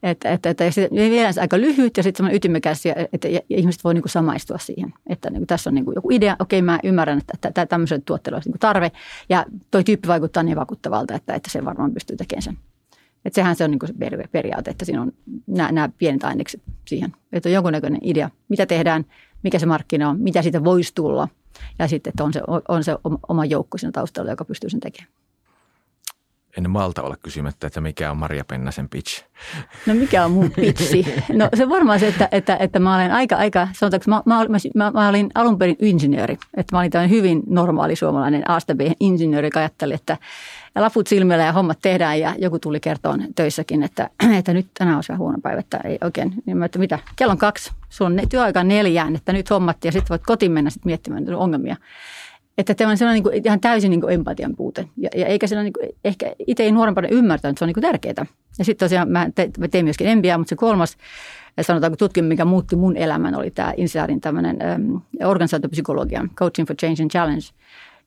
Että, 0.03 0.31
että, 0.31 0.51
että 0.51 0.65
vielä 0.95 1.31
aika 1.41 1.61
lyhyt 1.61 1.97
ja 1.97 2.03
sitten 2.03 2.17
semmoinen 2.17 2.37
ytimekäs, 2.37 2.83
että 3.13 3.29
ihmiset 3.51 3.85
voi 3.85 3.95
niin 3.95 4.03
kuin 4.03 4.11
samaistua 4.11 4.59
siihen. 4.59 4.95
Että 5.07 5.31
niin 5.31 5.41
kuin 5.41 5.47
tässä 5.47 5.71
on 5.71 5.75
niin 5.75 5.85
kuin 5.85 5.95
joku 5.95 6.11
idea, 6.11 6.37
okei 6.39 6.63
mä 6.63 6.79
ymmärrän, 6.85 7.19
että, 7.19 7.49
että 7.49 7.67
tämmöisen 7.67 8.03
tuotteella 8.03 8.37
olisi 8.37 8.49
niin 8.49 8.53
kuin 8.53 8.61
tarve. 8.61 8.93
Ja 9.29 9.47
toi 9.71 9.85
tyyppi 9.85 10.09
vaikuttaa 10.09 10.43
niin 10.43 10.57
vakuuttavalta, 10.57 11.15
että, 11.15 11.35
että 11.35 11.51
se 11.51 11.65
varmaan 11.65 11.95
pystyy 11.95 12.17
tekemään 12.17 12.43
sen. 12.43 12.59
Että 13.25 13.35
sehän 13.35 13.57
se 13.57 13.65
on 13.65 13.71
niin 13.71 13.79
kuin 13.79 13.89
se 13.89 14.27
periaate, 14.33 14.71
että 14.71 14.85
siinä 14.85 15.03
on 15.03 15.13
nämä, 15.47 15.73
nämä 15.73 15.89
pienet 15.99 16.25
ainekset 16.25 16.63
siihen. 16.89 17.13
Että 17.33 17.49
on 17.49 17.53
jonkunnäköinen 17.53 18.01
idea, 18.03 18.31
mitä 18.49 18.67
tehdään, 18.67 19.05
mikä 19.43 19.59
se 19.59 19.67
markkina 19.67 20.09
on, 20.09 20.21
mitä 20.21 20.43
siitä 20.43 20.65
voisi 20.65 20.95
tulla– 20.95 21.29
ja 21.79 21.89
sitten, 21.89 22.11
että 22.11 22.25
on 22.25 22.33
se, 22.33 22.43
on 22.69 22.85
se 22.85 22.97
oma 23.29 23.45
joukko 23.45 23.79
siinä 23.79 23.93
taustalla, 23.93 24.31
joka 24.31 24.45
pystyy 24.45 24.71
sen 24.71 24.81
tekemään. 24.81 25.13
En 26.65 26.71
malta 26.71 27.03
olla 27.03 27.17
kysymättä, 27.23 27.67
että 27.67 27.81
mikä 27.81 28.11
on 28.11 28.17
Maria 28.17 28.45
Pennasen 28.45 28.89
pitch. 28.89 29.25
No 29.87 29.95
mikä 29.95 30.25
on 30.25 30.31
mun 30.31 30.51
pitchi? 30.51 31.15
No 31.33 31.49
se 31.55 31.69
varmaan 31.69 32.01
se, 32.01 32.09
että, 32.09 32.29
että, 32.33 32.57
että 32.57 32.79
mä 32.79 32.97
olen 32.97 33.13
aika, 33.13 33.37
aika 33.37 33.69
sanotaanko, 33.73 34.05
mä, 34.11 34.23
mä, 34.27 34.59
mä, 34.75 34.91
mä 34.91 35.09
olin 35.09 35.31
alun 35.35 35.59
perin 35.59 35.77
insinööri. 35.81 36.39
Että 36.57 36.77
mä 36.77 36.81
olin 36.81 36.91
tämmöinen 36.91 37.17
hyvin 37.17 37.43
normaali 37.47 37.97
suomalainen 37.97 38.51
A 38.51 38.59
insinööri, 39.01 39.47
joka 39.47 39.61
ajatteli, 39.61 39.95
että 39.95 40.17
ja 40.75 40.83
laput 40.83 41.07
silmillä 41.07 41.45
ja 41.45 41.53
hommat 41.53 41.79
tehdään 41.83 42.21
ja 42.21 42.35
joku 42.39 42.59
tuli 42.59 42.81
kertoon 42.81 43.25
töissäkin, 43.35 43.83
että, 43.83 44.11
että 44.39 44.53
nyt 44.53 44.67
tänään 44.79 44.97
olisi 44.97 45.09
vähän 45.09 45.21
huono 45.21 45.39
päivä, 45.43 45.61
että 45.61 45.81
ei 45.85 45.99
oikein. 46.01 46.35
Niin 46.47 46.57
mä, 46.57 46.65
että 46.65 46.79
mitä, 46.79 46.99
kello 47.17 47.33
on 47.33 47.39
kaksi, 47.39 47.73
sulla 47.89 48.11
on 48.11 48.29
työaika 48.29 48.65
neljään, 48.65 49.17
että 49.17 49.33
nyt 49.33 49.51
hommat 49.51 49.85
ja 49.85 49.93
sitten 49.93 50.09
voit 50.09 50.23
kotiin 50.27 50.53
mennä 50.53 50.71
sitten 50.71 50.91
miettimään 50.91 51.35
ongelmia. 51.35 51.77
Että 52.59 52.75
tämä 52.75 52.91
on 52.91 52.99
sellainen 52.99 53.23
niin 53.23 53.33
kuin, 53.33 53.47
ihan 53.47 53.61
täysin 53.61 53.91
niin 53.91 54.01
kuin 54.01 54.15
empatian 54.15 54.57
puute. 54.57 54.89
Ja, 54.97 55.11
ja 55.17 55.27
eikä 55.27 55.47
sellainen, 55.47 55.73
niin 55.73 55.91
kuin, 55.93 55.99
ehkä 56.05 56.33
itse 56.47 56.63
ei 56.63 56.73
nuorempana 56.73 57.09
ymmärtänyt, 57.09 57.53
että 57.53 57.59
se 57.59 57.65
on 57.65 57.67
niin 57.67 57.75
kuin 57.75 57.83
tärkeää. 57.83 58.27
Ja 58.59 58.65
sitten 58.65 58.87
tosiaan 58.87 59.09
mä, 59.09 59.31
te, 59.35 59.51
mä 59.59 59.69
tein 59.69 59.85
myöskin 59.85 60.19
MBA, 60.19 60.39
mutta 60.39 60.49
se 60.49 60.57
kolmas 60.57 60.97
sanotaanko 61.61 61.97
tutkimus, 61.97 62.29
mikä 62.29 62.45
muutti 62.45 62.77
mun 62.77 62.97
elämän, 62.97 63.35
oli 63.35 63.51
tämä 63.51 63.75
Insaarin 63.77 64.21
tämmöinen 64.21 64.63
ähm, 64.63 64.97
organisaatiopsykologia, 65.25 66.29
Coaching 66.35 66.69
for 66.69 66.77
Change 66.77 67.03
and 67.03 67.11
Challenge, 67.11 67.45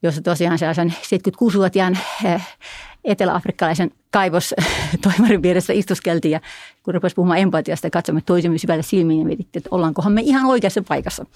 jossa 0.02 0.22
tosiaan 0.22 0.58
sellaisen 0.58 0.94
76-vuotiaan 1.02 1.98
äh, 2.24 2.56
etelä-afrikkalaisen 3.04 3.90
kaivostoimarin 4.10 5.42
vieressä 5.42 5.72
istuskeltiin 5.72 6.32
ja 6.32 6.40
kun 6.82 6.94
rupesi 6.94 7.14
puhumaan 7.14 7.38
empatiasta 7.38 7.90
katsomme 7.90 8.20
toisemme 8.26 8.58
syvälle 8.58 8.82
silmiin 8.82 9.20
ja 9.20 9.26
mietittiin, 9.26 9.60
että 9.60 9.68
ollaankohan 9.72 10.12
me 10.12 10.20
ihan 10.24 10.46
oikeassa 10.46 10.82
paikassa. 10.88 11.26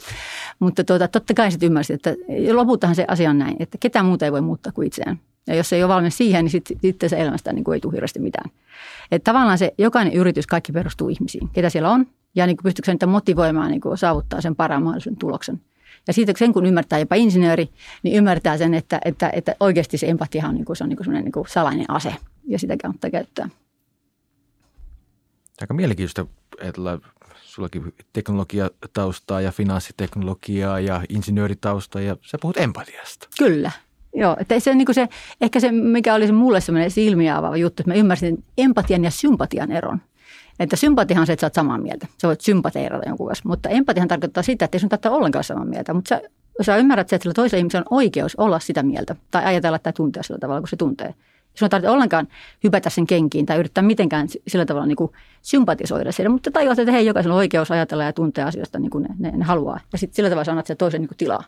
Mutta 0.59 0.85
tuota, 0.85 1.09
totta 1.09 1.35
kai 1.35 1.50
sitten 1.50 1.66
ymmärsi, 1.66 1.92
että 1.92 2.14
lopultahan 2.52 2.97
se 2.97 3.04
asia 3.09 3.31
on 3.31 3.38
näin, 3.38 3.57
että 3.59 3.78
ketään 3.78 4.07
muuta 4.07 4.25
ei 4.25 4.33
voi 4.33 4.40
muuttaa 4.40 4.73
kuin 4.73 4.87
itseään. 4.87 5.21
Ja 5.47 5.54
jos 5.54 5.73
ei 5.73 5.83
ole 5.83 5.95
valmis 5.95 6.16
siihen, 6.16 6.45
niin 6.45 6.50
sitten 6.50 6.76
sit 6.83 6.97
se 7.07 7.16
elämästä 7.16 7.52
niin 7.52 7.64
kuin 7.64 7.75
ei 7.75 7.81
tule 7.81 7.92
hirveästi 7.92 8.21
mitään. 8.21 8.50
Että 9.11 9.33
tavallaan 9.33 9.59
se 9.59 9.75
jokainen 9.78 10.12
yritys, 10.12 10.47
kaikki 10.47 10.73
perustuu 10.73 11.09
ihmisiin, 11.09 11.49
ketä 11.49 11.71
siellä 11.71 11.90
on, 11.90 12.07
ja 12.35 12.47
niin 12.47 12.57
pystyykö 12.62 12.92
niitä 12.92 13.07
motivoimaan 13.07 13.71
niin 13.71 13.81
kuin 13.81 13.99
saavuttaa 13.99 14.40
sen 14.40 14.57
parhaan 14.57 14.83
mahdollisen 14.83 15.16
tuloksen. 15.16 15.61
Ja 16.07 16.13
siitä 16.13 16.33
sen 16.37 16.53
kun 16.53 16.67
ymmärtää 16.67 16.99
jopa 16.99 17.15
insinööri, 17.15 17.69
niin 18.03 18.17
ymmärtää 18.17 18.59
sen, 18.59 18.75
että, 18.75 19.01
että, 19.05 19.31
että 19.33 19.57
oikeasti 19.61 19.99
se 19.99 20.07
empatia 20.07 20.47
on, 20.47 20.55
niin 20.55 20.65
kuin, 20.65 20.77
se 20.77 20.85
on 20.85 20.89
niin 20.89 20.97
kuin 20.97 21.13
niin 21.13 21.33
kuin 21.33 21.49
salainen 21.49 21.91
ase 21.91 22.15
ja 22.49 22.59
sitä 22.59 22.77
kannattaa 22.83 23.11
käyttää. 23.11 23.49
Aika 25.61 25.75
mielenkiintoista 25.75 26.27
ajatella 26.61 26.99
sullakin 27.43 27.95
teknologiataustaa 28.13 29.41
ja 29.41 29.53
finanssiteknologiaa 29.53 30.81
ja 30.81 31.03
insinööritaustaa 31.09 32.03
ja 32.03 32.17
sä 32.23 32.39
puhut 32.41 32.57
empatiasta. 32.57 33.29
Kyllä. 33.39 33.71
Joo, 34.15 34.37
että 34.41 34.61
se, 34.61 34.75
niin 34.75 34.95
se, 34.95 35.09
ehkä 35.41 35.61
se, 35.61 35.73
mikä 35.73 36.15
oli 36.15 36.27
se 36.27 36.33
mulle 36.33 36.61
semmoinen 36.61 36.91
silmiä 36.91 37.37
juttu, 37.59 37.83
että 37.83 37.91
mä 37.91 37.95
ymmärsin 37.95 38.45
empatian 38.59 39.05
ja 39.05 39.11
sympatian 39.11 39.73
eron. 39.73 40.01
Että 40.62 40.76
sympatiahan 40.76 41.21
on 41.21 41.26
se, 41.26 41.33
että 41.33 41.40
sä 41.40 41.47
oot 41.47 41.54
samaa 41.54 41.78
mieltä. 41.78 42.07
Sä 42.23 42.28
voit 42.28 42.40
sympateerata 42.40 43.09
jonkun 43.09 43.26
kanssa. 43.26 43.49
Mutta 43.49 43.69
empatiahan 43.69 44.09
tarkoittaa 44.09 44.42
sitä, 44.42 44.64
että 44.64 44.76
ei 44.76 44.81
sun 44.81 44.88
tarvitse 44.88 45.09
ollenkaan 45.09 45.45
samaa 45.45 45.64
mieltä. 45.64 45.95
Mutta 45.95 46.09
sä, 46.09 46.21
sä 46.61 46.76
ymmärrät 46.76 47.09
se, 47.09 47.16
että 47.16 47.23
sillä 47.23 47.35
toisella 47.35 47.59
ihmisellä 47.59 47.85
on 47.90 47.97
oikeus 47.97 48.37
olla 48.37 48.61
sitä 48.61 48.83
mieltä. 48.83 49.16
Tai 49.31 49.45
ajatella 49.45 49.78
tai 49.78 49.92
tuntea 49.92 50.23
sillä 50.23 50.38
tavalla, 50.38 50.61
kun 50.61 50.69
se 50.69 50.76
tuntee. 50.76 51.14
Sun 51.54 51.66
ei 51.66 51.71
tarvitse 51.71 51.90
ollenkaan 51.90 52.28
hypätä 52.64 52.90
sen 52.90 53.07
kenkiin 53.07 53.47
tai 53.47 53.59
yrittää 53.59 53.83
mitenkään 53.83 54.28
sillä 54.49 54.66
tavalla 54.66 54.87
niin 54.87 54.97
kuin 54.97 55.11
sympatisoida 55.42 56.12
sitä. 56.12 56.28
Mutta 56.28 56.50
tajuat, 56.50 56.78
että 56.78 56.92
hei, 56.92 57.07
jokaisella 57.07 57.35
on 57.35 57.38
oikeus 57.38 57.71
ajatella 57.71 58.04
ja 58.04 58.12
tuntea 58.12 58.47
asioista 58.47 58.78
niin 58.78 58.90
kuin 58.90 59.04
ne, 59.04 59.14
ne, 59.19 59.31
ne 59.37 59.45
haluaa. 59.45 59.81
Ja 59.92 59.99
sitten 59.99 60.16
sillä 60.16 60.28
tavalla 60.28 60.45
sanat 60.45 60.66
sen 60.66 60.76
toisen 60.76 61.00
niin 61.00 61.09
kuin 61.09 61.19
tilaa. 61.19 61.45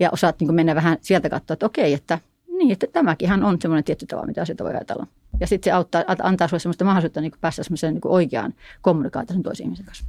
Ja 0.00 0.10
osaat 0.12 0.40
niin 0.40 0.48
kuin 0.48 0.56
mennä 0.56 0.74
vähän 0.74 0.98
sieltä 1.00 1.30
katsoa, 1.30 1.54
että 1.54 1.66
okei, 1.66 1.94
että 1.94 2.18
niin, 2.58 2.72
että 2.72 2.86
tämäkin 2.92 3.44
on 3.44 3.58
semmoinen 3.60 3.84
tietty 3.84 4.06
tapa, 4.06 4.26
mitä 4.26 4.42
asioita 4.42 4.64
voi 4.64 4.74
ajatella. 4.74 5.06
Ja 5.40 5.46
sitten 5.46 5.70
se 5.70 5.74
auttaa, 5.74 6.04
antaa 6.22 6.48
sinulle 6.48 6.60
sellaista 6.60 6.84
mahdollisuutta 6.84 7.20
niin 7.20 7.32
päästä 7.40 7.62
semmoiseen 7.62 7.94
niin 7.94 8.02
oikeaan 8.04 8.54
kommunikaatioon 8.80 9.42
toisen 9.42 9.64
ihmisen 9.64 9.86
kanssa. 9.86 10.04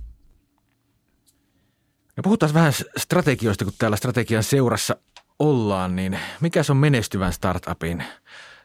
No 2.18 2.24
puhutaan 2.24 2.54
vähän 2.54 2.74
strategioista, 2.98 3.66
kun 3.66 3.74
täällä 3.78 3.98
strategian 3.98 4.44
seurassa 4.44 4.96
ollaan, 5.40 5.96
niin 5.96 6.20
mikä 6.42 6.64
se 6.64 6.72
on 6.72 6.78
menestyvän 6.78 7.34
startupin 7.34 8.04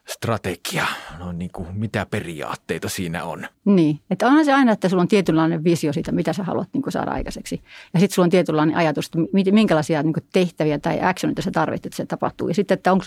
strategia? 0.09 0.87
No 1.18 1.33
niin 1.33 1.50
kuin, 1.52 1.68
mitä 1.73 2.06
periaatteita 2.06 2.88
siinä 2.88 3.25
on? 3.25 3.47
Niin, 3.64 4.00
että 4.11 4.26
onhan 4.26 4.44
se 4.44 4.52
aina, 4.52 4.73
että 4.73 4.88
sulla 4.88 5.02
on 5.02 5.09
tietynlainen 5.09 5.64
visio 5.64 5.92
siitä, 5.92 6.12
mitä 6.12 6.33
sä 6.33 6.42
haluat 6.42 6.68
niin 6.73 6.83
kuin 6.83 6.92
saada 6.92 7.11
aikaiseksi. 7.11 7.62
Ja 7.94 8.00
sitten 8.00 8.14
sulla 8.14 8.26
on 8.26 8.30
tietynlainen 8.30 8.76
ajatus, 8.76 9.06
että 9.06 9.18
minkälaisia 9.52 10.02
niin 10.02 10.12
kuin 10.12 10.26
tehtäviä 10.33 10.78
tai 10.78 11.00
actionita 11.02 11.42
sä 11.42 11.50
tarvitset, 11.50 11.87
että 11.87 11.97
se 11.97 12.06
tapahtuu. 12.06 12.49
Ja 12.49 12.54
sitten, 12.54 12.75
että 12.75 12.92
onko 12.92 13.04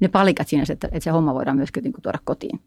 ne 0.00 0.08
palikat 0.08 0.48
siinä, 0.48 0.64
että, 0.68 0.88
että 0.92 1.04
se 1.04 1.10
homma 1.10 1.34
voidaan 1.34 1.56
myöskin 1.56 1.82
niin 1.82 1.92
kuin 1.92 2.02
tuoda 2.02 2.18
kotiin. 2.24 2.60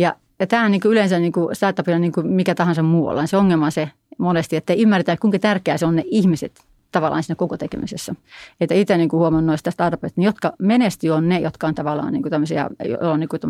Ja, 0.00 0.14
ja 0.38 0.46
tämä 0.46 0.64
on 0.64 0.70
niin 0.70 0.80
kuin 0.80 0.92
yleensä 0.92 1.18
niin 1.18 1.32
kuin 1.32 1.56
startupilla 1.56 1.98
niin 1.98 2.12
kuin 2.12 2.26
mikä 2.26 2.54
tahansa 2.54 2.82
muualla. 2.82 3.26
Se 3.26 3.36
ongelma 3.36 3.64
on 3.64 3.72
se 3.72 3.90
monesti, 4.18 4.56
että 4.56 4.72
ei 4.72 4.82
ymmärretä, 4.82 5.16
kuinka 5.20 5.38
tärkeää 5.38 5.78
se 5.78 5.86
on 5.86 5.96
ne 5.96 6.04
ihmiset 6.06 6.64
tavallaan 6.92 7.22
siinä 7.22 7.36
koko 7.36 7.56
tekemisessä. 7.56 8.14
Että 8.60 8.74
itse 8.74 8.96
niin 8.96 9.08
kuin 9.08 9.18
huomannut 9.18 9.46
noista 9.46 9.70
startupeista, 9.70 10.20
niin 10.20 10.26
jotka 10.26 10.52
menestyy 10.58 11.10
on 11.10 11.28
ne, 11.28 11.40
jotka 11.40 11.66
on 11.66 11.74
tavallaan 11.74 12.12
niin 12.12 12.22
kuin 12.22 12.30
tämmöisiä, 12.30 12.70
joilla 12.84 13.12
on 13.12 13.20
niin 13.20 13.28
kuin 13.28 13.40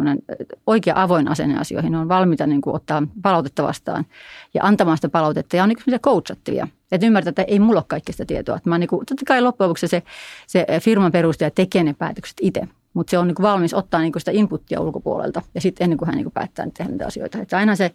oikea 0.67 1.03
avoin 1.03 1.29
asenne 1.29 1.59
asioihin. 1.59 1.93
Ne 1.93 1.99
on 1.99 2.09
valmiita 2.09 2.47
niin 2.47 2.61
kuin 2.61 2.77
ottaa 2.77 3.03
palautetta 3.23 3.63
vastaan 3.63 4.07
ja 4.55 4.65
antamaan 4.65 4.99
sitä 4.99 5.09
palautetta 5.09 5.57
ja 5.57 5.63
on 5.63 5.69
niin 5.69 5.79
kuin 5.85 6.01
coachattivia. 6.01 6.69
Että 6.93 7.07
ymmärtää, 7.07 7.31
että 7.31 7.43
ei 7.43 7.59
mulla 7.59 7.81
ole 7.81 7.85
kaikkea 7.89 8.13
sitä 8.13 8.25
tietoa. 8.25 8.57
Että 8.57 8.71
mä 8.71 8.79
niin 8.79 8.89
kuin, 8.89 9.07
totta 9.07 9.25
kai 9.27 9.43
loppujen 9.43 9.69
lopuksi 9.69 9.89
se, 9.89 10.03
se 10.47 10.67
firman 10.81 11.13
perustaja 11.13 11.51
tekee 11.51 11.85
ne 11.85 11.95
päätökset 11.99 12.37
itse. 12.41 12.69
Mutta 12.95 13.11
se 13.11 13.19
on 13.19 13.29
niin 13.29 13.35
kuin 13.35 13.45
valmis 13.45 13.75
ottaa 13.75 14.01
niin 14.01 14.13
kuin 14.13 14.21
sitä 14.21 14.31
inputtia 14.31 14.81
ulkopuolelta 14.81 15.43
ja 15.55 15.61
sitten 15.61 15.85
ennen 15.85 15.99
kuin 15.99 16.07
hän 16.07 16.17
niin 16.17 16.25
kuin 16.25 16.33
päättää 16.33 16.67
tehdä 16.77 16.91
niitä 16.91 17.07
asioita. 17.07 17.39
Että 17.39 17.57
aina 17.57 17.77
se 17.77 17.91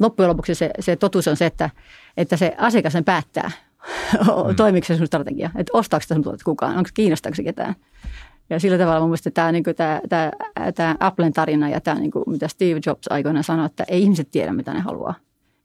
loppujen 0.00 0.28
lopuksi 0.28 0.54
se, 0.54 0.70
se 0.80 0.96
totuus 0.96 1.28
on 1.28 1.36
se, 1.36 1.46
että, 1.46 1.70
että 2.16 2.36
se 2.36 2.54
asiakas 2.58 2.92
sen 2.92 3.04
päättää, 3.04 3.50
mm. 4.48 4.56
toimiko 4.56 4.86
se 4.86 4.96
sun 4.96 5.06
strategia. 5.06 5.50
Että 5.56 5.70
ostaako 5.78 6.02
sitä 6.02 6.14
sun 6.14 6.22
tuotet 6.22 6.42
kukaan, 6.42 6.76
onko 6.76 6.90
kiinnostaako 6.94 7.34
se 7.34 7.42
ketään. 7.42 7.74
Ja 8.50 8.60
sillä 8.60 8.78
tavalla 8.78 9.00
mun 9.00 9.08
mielestä 9.08 9.30
tämä, 9.30 9.52
niin 9.52 9.64
tämä, 9.76 10.00
tämä, 10.08 10.30
tämä 10.74 10.96
Applen 11.00 11.32
tarina 11.32 11.68
ja 11.68 11.80
tämä, 11.80 12.00
niin 12.00 12.10
kuin, 12.10 12.24
mitä 12.26 12.48
Steve 12.48 12.80
Jobs 12.86 13.08
aikoinaan 13.10 13.44
sanoi, 13.44 13.66
että 13.66 13.84
ei 13.88 14.02
ihmiset 14.02 14.30
tiedä, 14.30 14.52
mitä 14.52 14.74
ne 14.74 14.80
haluaa. 14.80 15.14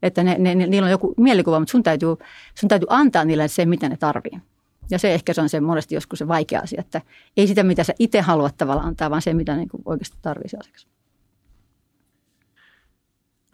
Että 0.02 0.24
ne, 0.24 0.36
ne, 0.40 0.56
ne, 0.56 0.68
niillä 0.68 0.86
on 0.86 0.92
joku 0.92 1.14
mielikuva, 1.18 1.60
mutta 1.60 1.72
sun 1.72 1.84
täytyy, 1.84 2.16
sun 2.56 2.70
täytyy 2.70 2.88
antaa 2.90 3.26
niille 3.26 3.48
se, 3.48 3.66
mitä 3.66 3.90
ne 3.90 3.98
tarvii. 3.98 4.42
Ja 4.90 5.00
se 5.00 5.14
ehkä 5.14 5.34
se 5.34 5.42
on 5.42 5.50
se 5.50 5.60
monesti 5.60 5.96
joskus 5.96 6.20
se 6.20 6.28
vaikea 6.28 6.62
asia, 6.62 6.80
että 6.80 7.02
ei 7.38 7.48
sitä, 7.48 7.64
mitä 7.64 7.84
sä 7.84 7.94
itse 8.00 8.22
haluat 8.22 8.58
tavallaan 8.58 8.88
antaa, 8.88 9.10
vaan 9.10 9.22
se, 9.22 9.34
mitä 9.34 9.56
niin 9.56 9.70
oikeasti 9.86 10.18
tarvitsee 10.22 10.60
asiakas. 10.60 10.88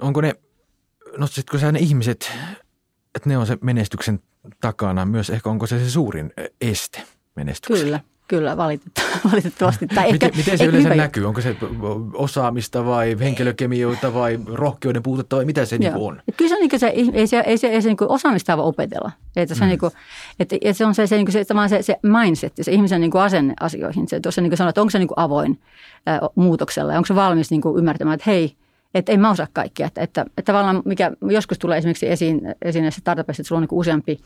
Onko 0.01 0.21
ne, 0.21 0.35
nostisitko 1.17 1.57
sä 1.57 1.71
ne 1.71 1.79
ihmiset, 1.79 2.31
että 3.15 3.29
ne 3.29 3.37
on 3.37 3.47
se 3.47 3.57
menestyksen 3.61 4.19
takana 4.61 5.05
myös, 5.05 5.29
ehkä 5.29 5.49
onko 5.49 5.67
se 5.67 5.79
se 5.79 5.89
suurin 5.89 6.33
este 6.61 7.03
menestykselle? 7.35 7.83
Kyllä, 7.83 8.12
Kyllä, 8.27 8.57
valitettavasti. 9.31 9.87
Tai 9.87 10.03
ehkä, 10.03 10.13
miten, 10.13 10.31
miten 10.37 10.57
se 10.57 10.65
yleensä 10.65 10.89
hyvä. 10.89 11.01
näkyy? 11.03 11.25
Onko 11.25 11.41
se 11.41 11.55
osaamista 12.13 12.85
vai 12.85 13.17
henkilökemioita 13.19 14.13
vai 14.13 14.39
rohkeuden 14.45 15.03
puutetta 15.03 15.35
vai 15.35 15.45
mitä 15.45 15.65
se 15.65 15.77
niin 15.77 15.95
on? 15.95 16.21
Kyllä 16.37 16.49
se, 16.49 16.59
niin 16.59 16.79
se, 16.79 16.87
ei 16.87 17.27
se, 17.27 17.39
ei 17.39 17.57
se, 17.57 17.67
ei 17.67 17.81
se 17.81 17.89
niin 17.89 17.97
osaamista 18.01 18.57
voi 18.57 18.65
opetella. 18.65 19.11
Että 19.35 19.55
se, 19.55 19.63
mm. 19.63 19.67
niin 19.67 19.79
kuin, 19.79 19.91
että, 20.39 20.55
että 20.61 20.77
se 20.77 20.85
on 20.85 20.95
se, 20.95 21.07
se, 21.07 21.17
niin 21.17 21.31
se, 21.31 21.43
se, 21.69 21.81
se 21.81 21.99
mindset, 22.03 22.53
se 22.61 22.71
ihmisen 22.71 23.01
niin 23.01 23.17
asenne 23.17 23.53
asioihin. 23.59 24.07
Se, 24.07 24.19
tuossa 24.19 24.41
niin 24.41 24.57
sanoit, 24.57 24.69
että 24.69 24.81
onko 24.81 24.91
se 24.91 24.99
niin 24.99 25.09
avoin 25.15 25.59
ää, 26.05 26.19
muutoksella 26.35 26.91
ja 26.91 26.97
onko 26.97 27.07
se 27.07 27.15
valmis 27.15 27.51
niin 27.51 27.61
ymmärtämään, 27.77 28.15
että 28.15 28.31
hei– 28.31 28.55
että 28.93 29.11
en 29.11 29.19
mä 29.19 29.31
osaa 29.31 29.47
kaikkea. 29.53 29.87
Että, 29.87 30.01
että, 30.01 30.21
että 30.21 30.53
tavallaan 30.53 30.81
mikä 30.85 31.11
joskus 31.29 31.59
tulee 31.59 31.77
esimerkiksi 31.77 32.09
esiin, 32.09 32.41
esiin 32.61 32.81
näissä 32.81 33.01
startupissa, 33.01 33.41
että 33.41 33.47
sulla 33.47 33.59
on 33.59 33.67
niin 33.71 33.79
useampi 33.79 34.19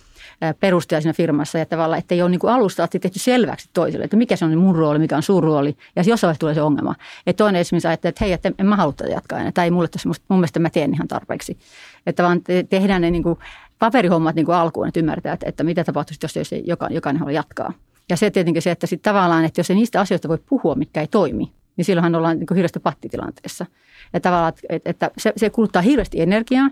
perustaja 0.60 1.02
siinä 1.02 1.14
firmassa 1.14 1.58
ja 1.58 1.66
tavallaan, 1.66 2.00
että 2.00 2.16
ei 2.16 2.22
ole 2.22 2.30
niin 2.30 2.40
kuin 2.40 2.54
alusta 2.54 2.84
asti 2.84 3.00
tehty 3.00 3.20
selväksi 3.20 3.70
toiselle, 3.74 4.06
että 4.06 4.18
mikä 4.18 4.36
se 4.36 4.46
on 4.46 4.58
mun 4.58 4.76
rooli, 4.76 5.00
mikä 5.00 5.18
on 5.18 5.24
sun 5.24 5.44
rooli. 5.44 5.78
Ja 5.96 6.04
jossain 6.06 6.28
vaiheessa 6.28 6.40
tulee 6.40 6.54
se 6.54 6.62
ongelma. 6.62 6.96
Että 7.28 7.44
toinen 7.44 7.62
esimerkiksi 7.62 7.88
ajattelee, 7.88 8.10
että 8.10 8.26
hei, 8.26 8.34
että 8.34 8.52
en 8.60 8.66
mä 8.66 8.76
halua 8.76 8.94
tätä 8.94 9.10
jatkaa 9.10 9.40
enää, 9.40 9.52
tai 9.52 9.66
ei 9.66 9.72
mulle 9.72 9.88
tässä, 9.88 10.10
mun 10.10 10.40
mielestä 10.40 10.60
mä 10.60 10.70
teen 10.70 10.94
ihan 10.94 11.08
tarpeeksi. 11.08 11.58
Että 12.06 12.24
vaan 12.24 12.42
te, 12.44 12.64
tehdään 12.70 13.02
ne 13.02 13.12
niin 13.12 13.24
kuin 13.24 13.40
paperihommat 13.80 14.36
niin 14.36 14.46
kuin 14.46 14.56
alkuun, 14.56 14.88
että 14.88 15.00
ymmärtää, 15.00 15.34
että, 15.34 15.50
että 15.50 15.64
mitä 15.64 15.84
tapahtuisi, 15.84 16.40
jos 16.40 16.54
ei 16.54 16.64
jokainen, 16.66 16.96
jokainen 16.96 17.20
haluaa 17.20 17.32
jatkaa. 17.32 17.74
Ja 18.10 18.18
se 18.18 18.32
tietenkin 18.32 18.62
se, 18.62 18.72
että 18.72 18.88
sitten 18.88 19.12
tavallaan, 19.12 19.46
että 19.46 19.60
jos 19.60 19.70
ei 19.70 19.76
niistä 19.76 20.02
asioista 20.02 20.28
voi 20.28 20.38
puhua, 20.50 20.76
mikä 20.76 21.02
ei 21.02 21.08
toimi, 21.08 21.52
niin 21.78 21.86
silloinhan 21.86 22.16
ollaan 22.16 22.40
niin 22.40 22.48
hirveästi 22.56 22.80
pattitilanteessa. 22.80 23.66
Ja 24.14 24.20
tavallaan, 24.20 24.54
että, 24.70 24.90
että 24.90 25.12
se, 25.18 25.34
se 25.38 25.50
kuluttaa 25.50 25.82
hirveästi 25.82 26.22
energiaa 26.22 26.70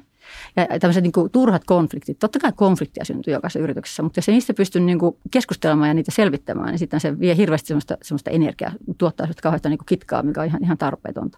ja 0.56 0.80
tämmöiset 0.80 1.04
niin 1.04 1.12
kuin 1.12 1.32
turhat 1.32 1.64
konfliktit. 1.66 2.20
Totta 2.20 2.40
kai 2.40 2.52
konfliktia 2.56 3.06
syntyy 3.06 3.34
jokaisessa 3.34 3.60
yrityksessä, 3.60 4.04
mutta 4.04 4.18
jos 4.18 4.30
ei 4.30 4.34
niistä 4.34 4.54
pysty 4.54 4.80
niin 4.80 5.00
kuin 5.00 5.18
keskustelemaan 5.32 5.88
ja 5.88 5.94
niitä 5.94 6.12
selvittämään, 6.12 6.68
niin 6.68 6.80
sitten 6.80 7.00
se 7.00 7.20
vie 7.20 7.38
hirveästi 7.38 7.68
semmoista, 7.68 7.98
semmoista 8.02 8.32
energiaa, 8.32 8.72
tuottaa 8.98 9.26
semmoista 9.26 9.42
kauheasta 9.42 9.70
niin 9.70 9.78
kuin 9.78 9.86
kitkaa, 9.86 10.24
mikä 10.24 10.42
on 10.42 10.48
ihan, 10.48 10.64
ihan 10.64 10.78
tarpeetonta. 10.78 11.38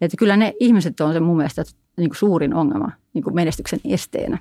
Että 0.00 0.16
kyllä 0.16 0.36
ne 0.36 0.54
ihmiset 0.60 1.00
on 1.00 1.12
se 1.12 1.20
mun 1.20 1.36
mielestä 1.36 1.62
niin 1.96 2.10
kuin 2.10 2.16
suurin 2.16 2.54
ongelma 2.54 2.92
niin 3.14 3.24
kuin 3.24 3.34
menestyksen 3.34 3.80
esteenä. 3.84 4.38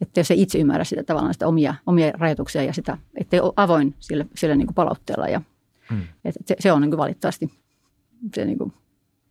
Että 0.00 0.20
jos 0.20 0.30
ei 0.30 0.42
itse 0.42 0.58
ymmärrä 0.58 0.84
sitä 0.84 1.02
tavallaan 1.02 1.34
sitä 1.34 1.46
omia, 1.46 1.74
omia 1.86 2.12
rajoituksia 2.14 2.62
ja 2.62 2.72
sitä, 2.72 2.98
ettei 3.14 3.40
ole 3.40 3.52
avoin 3.56 3.94
sille, 3.98 4.26
sille 4.36 4.56
niin 4.56 4.66
kuin 4.66 4.74
palautteella. 4.74 5.28
Ja, 5.28 5.42
hmm. 5.90 6.02
että 6.24 6.40
se, 6.46 6.56
se 6.58 6.72
on 6.72 6.80
niin 6.80 6.90
kuin 6.90 6.98
valitettavasti 6.98 7.50
se 8.34 8.44
niin 8.44 8.58
kuin, 8.58 8.72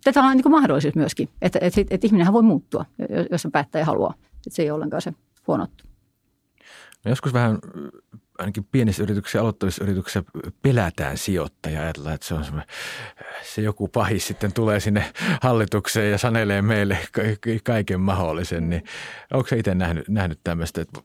tätä 0.03 0.21
on 0.21 0.37
niin 0.37 0.51
mahdollisuus 0.51 0.95
myöskin, 0.95 1.29
että, 1.41 1.59
että, 1.61 1.81
että, 1.89 2.07
ihminenhän 2.07 2.33
voi 2.33 2.43
muuttua, 2.43 2.85
jos 3.31 3.41
se 3.41 3.49
päättää 3.49 3.79
ja 3.79 3.85
haluaa. 3.85 4.13
Että 4.17 4.55
se 4.55 4.61
ei 4.61 4.71
ole 4.71 4.75
ollenkaan 4.75 5.01
se 5.01 5.13
huono 5.47 5.67
No 7.05 7.11
joskus 7.11 7.33
vähän 7.33 7.59
ainakin 8.39 8.67
pienissä 8.71 9.03
yrityksissä, 9.03 9.41
aloittavissa 9.41 9.83
yrityksissä 9.83 10.23
pelätään 10.61 11.17
sijoittajaa. 11.17 11.83
Ajatellaan, 11.83 12.15
että 12.15 12.27
se 12.27 12.33
on 12.33 12.45
se 13.43 13.61
joku 13.61 13.87
pahis 13.87 14.27
sitten 14.27 14.53
tulee 14.53 14.79
sinne 14.79 15.13
hallitukseen 15.41 16.11
ja 16.11 16.17
sanelee 16.17 16.61
meille 16.61 16.97
kaiken 17.63 17.99
mahdollisen. 17.99 18.69
Niin 18.69 18.83
onko 19.33 19.47
se 19.47 19.57
itse 19.57 19.75
nähnyt, 19.75 20.09
nähnyt 20.09 20.39
tämmöistä? 20.43 20.81
Että 20.81 20.99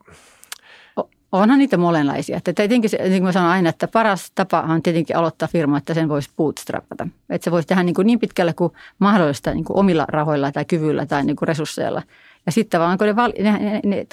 Onhan 1.33 1.59
niitä 1.59 1.76
monenlaisia. 1.76 2.37
Että 2.37 2.52
tietenkin, 2.52 2.90
niin 2.99 3.11
kuin 3.11 3.23
mä 3.23 3.33
sanon 3.33 3.50
aina, 3.50 3.68
että 3.68 3.88
paras 3.88 4.30
tapa 4.35 4.61
on 4.61 4.83
tietenkin 4.83 5.16
aloittaa 5.16 5.49
firma, 5.52 5.78
että 5.78 5.95
sen 5.95 6.09
voisi 6.09 6.30
bootstrapata. 6.37 7.09
Että 7.30 7.45
se 7.45 7.50
voisi 7.50 7.68
tehdä 7.68 7.83
niin, 7.83 7.95
kuin 7.95 8.06
niin 8.06 8.18
pitkälle 8.18 8.52
kuin 8.52 8.73
mahdollista 8.99 9.54
niin 9.54 9.64
kuin 9.64 9.76
omilla 9.76 10.04
rahoilla 10.09 10.52
tai 10.52 10.64
kyvyllä 10.64 11.06
tai 11.06 11.25
niin 11.25 11.37
kuin 11.37 11.49
resursseilla. 11.49 12.02
Ja 12.47 12.52
sitten 12.52 12.80
vaan, 12.80 12.99
kun 12.99 13.06
ne, 13.06 13.14
ne, 13.52 13.59
ne, 13.59 13.80
ne 13.85 14.06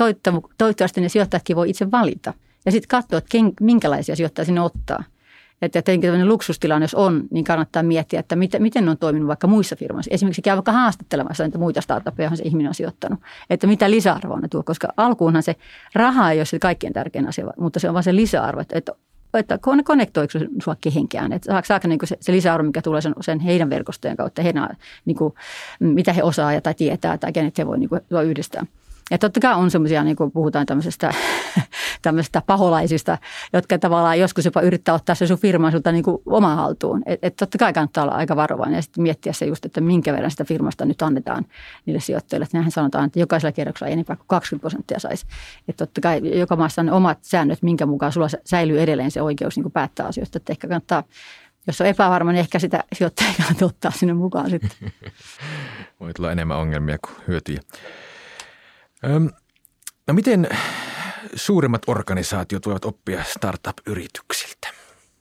toivottavasti 0.58 1.02
ne 1.02 1.10
sijoittajatkin 1.10 1.56
voi 1.56 1.70
itse 1.70 1.92
valita. 1.92 2.34
Ja 2.66 2.72
sitten 2.72 2.88
katsoa, 2.88 3.18
että 3.18 3.30
ken, 3.30 3.52
minkälaisia 3.62 4.16
sijoittajia 4.16 4.46
sinne 4.46 4.62
ottaa. 4.62 5.04
Että 5.62 5.82
tietenkin 5.82 6.08
tämmöinen 6.08 6.28
luksustilanne, 6.28 6.84
jos 6.84 6.96
on, 6.96 7.24
niin 7.32 7.46
kannattaa 7.46 7.84
miettiä, 7.84 8.20
että 8.20 8.36
miten, 8.36 8.62
miten 8.62 8.86
ne 8.86 8.92
on 8.92 8.98
toiminut 8.98 9.28
vaikka 9.28 9.48
muissa 9.48 9.76
firmoissa. 9.76 10.12
Esimerkiksi 10.14 10.42
käy 10.42 10.56
vaikka 10.56 10.72
haastattelemassa 10.72 11.44
niitä 11.44 11.58
muita 11.58 11.82
startuppeja, 11.82 12.26
johon 12.26 12.38
se 12.38 12.44
ihminen 12.44 12.68
on 12.68 12.76
sijoittanut. 12.76 13.20
Että 13.50 13.68
mitä 13.68 13.92
lisäarvoa 13.92 14.40
ne 14.40 14.48
tuo, 14.48 14.64
koska 14.64 14.88
alkuunhan 14.98 15.44
se 15.44 15.56
raha 15.96 16.32
ei 16.32 16.40
ole 16.40 16.46
se 16.46 16.60
kaikkein 16.60 16.94
tärkein 16.94 17.28
asia, 17.28 17.46
mutta 17.60 17.80
se 17.80 17.88
on 17.88 17.94
vain 17.94 18.04
se 18.04 18.16
lisäarvo, 18.16 18.62
että, 18.62 18.78
että 18.78 18.94
että 19.40 19.60
konnektoiko 19.84 20.32
sinua 20.32 20.76
kehenkään, 20.82 21.34
että 21.34 21.52
saako, 21.52 21.66
saako 21.66 21.88
niin 21.88 22.00
se, 22.04 22.18
se 22.20 22.32
lisäarvo, 22.32 22.66
mikä 22.66 22.82
tulee 22.82 23.02
sen, 23.02 23.14
sen 23.22 23.40
heidän 23.40 23.70
verkostojen 23.70 24.18
kautta, 24.18 24.42
heidän, 24.42 24.78
niin 25.06 25.18
kuin, 25.18 25.34
mitä 25.80 26.14
he 26.14 26.24
osaa 26.24 26.62
tai 26.62 26.74
tietää 26.74 27.18
tai 27.18 27.34
kenet 27.34 27.58
he 27.58 27.68
voi 27.68 27.80
niin 27.80 27.90
kuin, 27.90 28.02
yhdistää. 28.26 28.66
Ja 29.12 29.18
totta 29.18 29.40
kai 29.40 29.54
on 29.54 29.72
semmoisia, 29.72 30.04
niin 30.04 30.16
kuin 30.16 30.32
puhutaan 30.32 30.66
tämmöisestä, 30.66 31.14
tämmöisestä 32.02 32.42
paholaisista, 32.46 33.18
jotka 33.54 33.78
tavallaan 33.78 34.20
joskus 34.20 34.46
jopa 34.46 34.62
yrittää 34.62 34.96
ottaa 34.96 35.16
se 35.16 35.28
sun 35.28 35.38
firma 35.38 35.72
sulta 35.72 35.92
niin 35.92 36.04
kuin 36.04 36.18
omaan 36.26 36.58
haltuun. 36.58 37.04
Että 37.06 37.28
et 37.28 37.36
totta 37.36 37.58
kai 37.58 37.74
kannattaa 37.74 38.04
olla 38.04 38.14
aika 38.14 38.36
varovainen 38.36 38.76
ja 38.76 38.82
sitten 38.82 39.02
miettiä 39.02 39.34
se 39.34 39.46
just, 39.46 39.66
että 39.66 39.82
minkä 39.82 40.14
verran 40.14 40.32
sitä 40.32 40.44
firmasta 40.46 40.86
nyt 40.86 41.02
annetaan 41.02 41.46
niille 41.86 42.00
sijoittajille. 42.00 42.44
Että 42.44 42.58
näinhän 42.58 42.72
sanotaan, 42.72 43.06
että 43.06 43.20
jokaisella 43.20 43.52
kierroksella 43.52 43.88
ei 43.88 43.94
enempää 43.94 44.16
kuin 44.16 44.28
20 44.28 44.62
prosenttia 44.62 45.00
saisi. 45.00 45.26
Että 45.68 45.86
totta 45.86 46.02
kai 46.02 46.40
joka 46.40 46.56
maassa 46.56 46.82
on 46.82 46.90
omat 46.90 47.18
säännöt, 47.22 47.62
minkä 47.62 47.86
mukaan 47.86 48.12
sulla 48.12 48.28
säilyy 48.46 48.82
edelleen 48.82 49.12
se 49.12 49.22
oikeus 49.22 49.56
niin 49.56 49.64
kuin 49.64 49.74
päättää 49.74 50.06
asioista. 50.06 50.38
Että 50.38 50.54
ehkä 50.54 50.68
kannattaa 50.68 51.04
jos 51.68 51.82
on 51.82 51.88
epävarma, 51.88 52.32
niin 52.32 52.40
ehkä 52.40 52.60
sitä 52.60 52.84
sijoittajaa 52.94 53.34
kannattaa 53.38 53.66
ottaa 53.74 53.92
sinne 53.92 54.14
mukaan 54.14 54.50
sitten. 54.50 54.72
Voi 56.00 56.14
tulla 56.14 56.32
enemmän 56.32 56.58
ongelmia 56.58 56.98
kuin 57.08 57.16
hyötyjä. 57.28 57.62
Öm, 59.06 59.30
no 60.08 60.14
miten 60.14 60.48
suurimmat 61.36 61.82
organisaatiot 61.88 62.66
voivat 62.66 62.86
oppia 62.86 63.24
startup-yrityksiltä? 63.24 64.68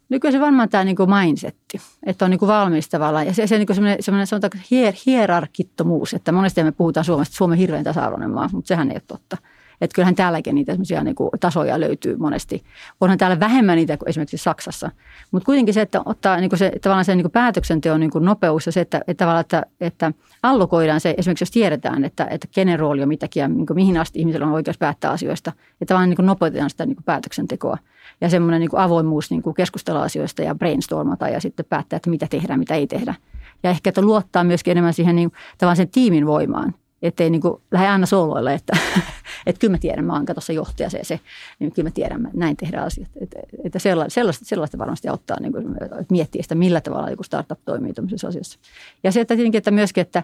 Nykyisin 0.09 0.41
varmaan 0.41 0.69
tämä 0.69 0.85
niin 0.85 0.97
mindsetti, 1.23 1.81
että 2.07 2.25
on 2.25 2.31
niin 2.31 2.41
valmis 2.41 2.89
tavallaan. 2.89 3.27
Ja 3.27 3.35
se, 3.35 3.47
se 3.47 3.59
niin 3.59 3.75
semmoinen, 3.75 4.03
semmoinen 4.03 4.51
hier, 4.71 4.95
hierarkittomuus, 5.07 6.15
että 6.15 6.33
monesti 6.33 6.65
me 6.65 6.73
puhutaan 6.73 7.05
Suomesta, 7.05 7.31
että 7.31 7.37
Suomen 7.37 7.59
hirveän 7.59 7.85
tasa-arvoinen 7.85 8.31
maa, 8.31 8.49
mutta 8.53 8.69
sehän 8.69 8.91
ei 8.91 8.95
ole 8.95 9.03
totta. 9.07 9.37
Että 9.83 9.95
kyllähän 9.95 10.15
täälläkin 10.15 10.55
niitä 10.55 10.77
niin 11.05 11.15
kuin 11.15 11.31
tasoja 11.41 11.81
löytyy 11.81 12.17
monesti. 12.17 12.65
Onhan 13.01 13.19
täällä 13.19 13.41
vähemmän 13.41 13.77
niitä 13.77 13.97
kuin 13.97 14.09
esimerkiksi 14.09 14.37
Saksassa. 14.37 14.91
Mutta 15.31 15.47
kuitenkin 15.47 15.75
se, 15.75 15.81
että 15.81 16.03
ottaa 16.05 16.37
niin 16.37 16.51
kuin 16.51 16.59
se, 16.59 16.73
tavallaan 16.83 17.05
se 17.05 17.15
niin 17.15 17.25
kuin 17.25 17.33
päätöksenteon 17.33 18.01
niin 18.01 18.11
kuin 18.11 18.25
nopeus 18.25 18.67
ja 18.67 18.73
se, 18.73 18.81
että, 18.81 19.01
että, 19.07 19.25
tavallaan, 19.25 19.41
että, 19.41 19.67
että 19.81 20.13
allokoidaan 20.43 21.01
se, 21.01 21.15
esimerkiksi 21.19 21.43
jos 21.43 21.51
tiedetään, 21.51 22.05
että, 22.05 22.27
että 22.31 22.49
kenen 22.55 22.79
rooli 22.79 23.03
on 23.03 23.09
mitäkin 23.09 23.41
ja 23.41 23.49
niin 23.49 23.67
kuin 23.67 23.75
mihin 23.75 23.99
asti 23.99 24.19
ihmisellä 24.19 24.47
on 24.47 24.53
oikeus 24.53 24.79
päättää 24.79 25.11
asioista, 25.11 25.53
että 25.81 25.95
vaan 25.95 26.09
niin 26.09 26.17
kuin 26.17 26.27
nopeutetaan 26.27 26.71
sitä 26.71 26.87
niin 26.87 26.97
kuin 26.97 27.05
päätöksentekoa. 27.05 27.79
Ja 28.21 28.29
semmoinen 28.29 28.61
niin 28.61 28.71
kuin 28.71 28.81
avoimuus 28.81 29.31
niin 29.31 29.43
kuin 29.43 29.55
keskustella 29.55 30.03
asioista 30.03 30.43
ja 30.43 30.55
brainstormata 30.55 31.29
ja 31.29 31.41
sitten 31.41 31.67
päättää, 31.69 31.97
että 31.97 32.11
mitä 32.11 32.27
tehdään, 32.31 32.59
mitä 32.59 32.75
ei 32.75 32.87
tehdä. 32.87 33.15
Ja 33.63 33.71
ehkä, 33.71 33.91
että 33.91 34.03
luottaa 34.03 34.45
myöskin 34.45 34.71
enemmän 34.71 34.95
siihen 34.95 35.17
niin, 35.17 35.33
tavallaan 35.59 35.77
sen 35.77 35.89
tiimin 35.89 36.27
voimaan. 36.27 36.75
Että 37.03 37.25
ei 37.25 37.31
niin 37.31 37.41
kuin, 37.41 37.63
lähde 37.71 37.89
aina 37.89 38.07
sooloille, 38.07 38.55
että, 38.55 38.77
että 39.47 39.61
kyllä 39.61 39.71
mä 39.71 39.79
tiedän, 39.79 40.05
mä 40.05 40.13
oon 40.13 40.27
se 40.39 40.53
johtaja 40.53 40.91
se, 40.91 40.99
se 41.03 41.21
niin 41.59 41.73
kyllä 41.73 41.87
mä 41.87 41.93
tiedän, 41.95 42.31
näin 42.35 42.57
tehdään 42.57 42.87
asiat. 42.87 43.09
Että, 43.21 43.41
että 43.65 43.79
sellaista, 43.79 44.45
sellaista 44.45 44.79
varmasti 44.79 45.09
auttaa 45.09 45.41
niin 45.41 45.53
kuin, 45.53 45.65
miettiä 46.11 46.43
sitä, 46.43 46.55
millä 46.55 46.81
tavalla 46.81 47.11
joku 47.11 47.23
startup 47.23 47.59
toimii 47.65 47.93
tämmöisessä 47.93 48.29
asiassa. 48.29 48.59
Ja 49.05 49.13
se, 49.13 49.21
että 49.21 49.37
tietenkin, 49.37 49.59
että 49.59 49.71
myöskin, 49.71 50.03
että 50.03 50.23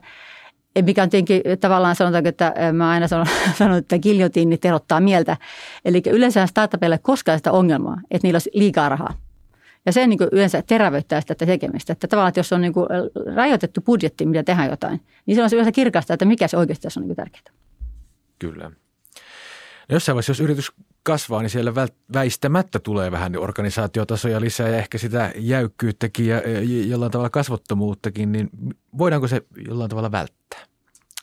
mikä 0.82 1.02
on 1.02 1.10
tietenkin 1.10 1.42
tavallaan 1.60 1.96
sanotaanko, 1.96 2.28
että 2.28 2.54
mä 2.72 2.90
aina 2.90 3.08
sanon, 3.08 3.26
sanon 3.58 3.78
että 3.78 3.98
giljotiini 3.98 4.58
terottaa 4.58 5.00
mieltä. 5.00 5.36
Eli 5.84 6.02
yleensä 6.10 6.46
startupille 6.46 6.94
ei 6.94 7.00
koskaan 7.02 7.38
sitä 7.38 7.52
ongelmaa, 7.52 8.00
että 8.10 8.26
niillä 8.26 8.36
olisi 8.36 8.50
liikaa 8.54 8.88
rahaa. 8.88 9.14
Ja 9.86 9.92
se 9.92 10.06
niin 10.06 10.18
yleensä 10.32 10.62
terävöittää 10.62 11.20
sitä 11.20 11.34
tekemistä. 11.34 11.92
Että 11.92 12.08
tavallaan, 12.08 12.28
että 12.28 12.40
jos 12.40 12.52
on 12.52 12.60
niin 12.60 12.72
kuin 12.72 12.86
rajoitettu 13.34 13.80
budjetti, 13.80 14.26
mitä 14.26 14.42
tehdään 14.42 14.70
jotain, 14.70 15.00
niin 15.26 15.34
se 15.34 15.42
on 15.42 15.48
yleensä 15.52 15.72
kirkasta, 15.72 16.14
että 16.14 16.24
mikä 16.24 16.48
se 16.48 16.56
oikeasti 16.56 16.82
tässä 16.82 17.00
on 17.00 17.06
niin 17.06 17.16
tärkeää. 17.16 17.44
Kyllä. 18.38 18.70
No 19.88 19.94
jossain 19.96 20.14
vaiheessa, 20.14 20.30
jos 20.30 20.40
yritys 20.40 20.72
kasvaa, 21.02 21.42
niin 21.42 21.50
siellä 21.50 21.72
väistämättä 22.12 22.78
tulee 22.78 23.10
vähän 23.10 23.36
organisaatiotasoja 23.36 24.40
lisää 24.40 24.68
ja 24.68 24.76
ehkä 24.76 24.98
sitä 24.98 25.32
jäykkyyttäkin 25.36 26.26
ja 26.26 26.42
jollain 26.86 27.12
tavalla 27.12 27.30
kasvottomuuttakin, 27.30 28.32
niin 28.32 28.50
voidaanko 28.98 29.28
se 29.28 29.42
jollain 29.68 29.90
tavalla 29.90 30.12
välttää? 30.12 30.68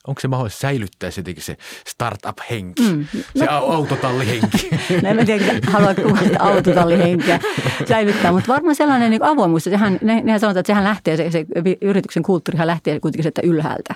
onko 0.08 0.22
se 0.22 0.28
mahdollista 0.28 0.60
säilyttää 0.60 1.12
se, 1.12 1.24
se 1.38 1.58
startup-henki, 1.88 2.82
mm. 2.82 3.06
se 3.36 3.46
no. 3.46 3.52
autotallihenki? 3.52 4.70
no 5.04 5.10
en 5.10 5.26
tiedä, 5.26 5.60
haluan 5.68 5.96
kuvata 5.96 6.40
autotallihenkiä 6.40 7.40
säilyttää, 7.88 8.32
mutta 8.32 8.54
varmaan 8.54 8.76
sellainen 8.76 9.12
niin 9.12 9.24
avoimuus, 9.24 9.64
sehän, 9.64 10.00
ne, 10.02 10.22
nehän 10.22 10.40
sanotaan, 10.40 10.60
että 10.60 10.68
sehän 10.68 10.84
lähtee, 10.84 11.18
se, 11.18 11.32
se 11.32 11.46
yrityksen 11.82 12.24
kulttuurihan 12.24 12.68
lähtee 12.68 13.00
kuitenkin 13.00 13.24
sieltä 13.24 13.42
ylhäältä. 13.44 13.96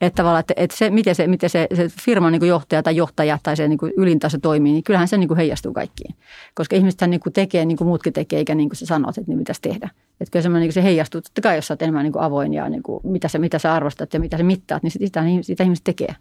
Että 0.00 0.16
tavallaan, 0.16 0.40
että, 0.40 0.54
että 0.56 0.76
se, 0.76 0.90
miten, 0.90 1.14
se, 1.14 1.26
miten 1.26 1.50
se, 1.50 1.66
se 1.74 1.88
firman 2.02 2.32
niin 2.32 2.46
johtaja 2.46 2.82
tai 2.82 2.96
johtaja 2.96 3.38
tai 3.42 3.56
se 3.56 3.68
niin 3.68 3.78
ylintaso 3.96 4.38
toimii, 4.42 4.72
niin 4.72 4.84
kyllähän 4.84 5.08
se 5.08 5.18
niin 5.18 5.36
heijastuu 5.36 5.72
kaikkiin. 5.72 6.14
Koska 6.54 6.76
ihmisethän 6.76 7.10
niin 7.10 7.20
tekee 7.34 7.64
niin 7.64 7.76
kuin 7.76 7.88
muutkin 7.88 8.12
tekee, 8.12 8.38
eikä 8.38 8.54
niin 8.54 8.68
kuin 8.68 8.76
sä 8.76 8.86
sanot, 8.86 9.18
että 9.18 9.30
niin 9.30 9.38
mitäs 9.38 9.60
tehdä. 9.60 9.90
Että 10.20 10.32
kyllä 10.32 10.42
semmoinen, 10.42 10.66
niin 10.66 10.72
se 10.72 10.82
heijastuu. 10.82 11.20
Totta 11.20 11.40
kai, 11.40 11.56
jos 11.56 11.66
sä 11.66 11.74
oot 11.74 11.82
enemmän 11.82 12.04
niin 12.04 12.18
avoin 12.18 12.54
ja 12.54 12.68
niin 12.68 12.82
kuin, 12.82 13.00
mitä, 13.04 13.28
sä, 13.28 13.38
mitä 13.38 13.58
sä 13.58 13.74
arvostat 13.74 14.14
ja 14.14 14.20
mitä 14.20 14.36
sä 14.36 14.42
mittaat, 14.42 14.82
niin 14.82 14.90
sitä, 14.90 15.24
sitä 15.42 15.64
ihmiset 15.64 15.84
tekee. 15.84 16.14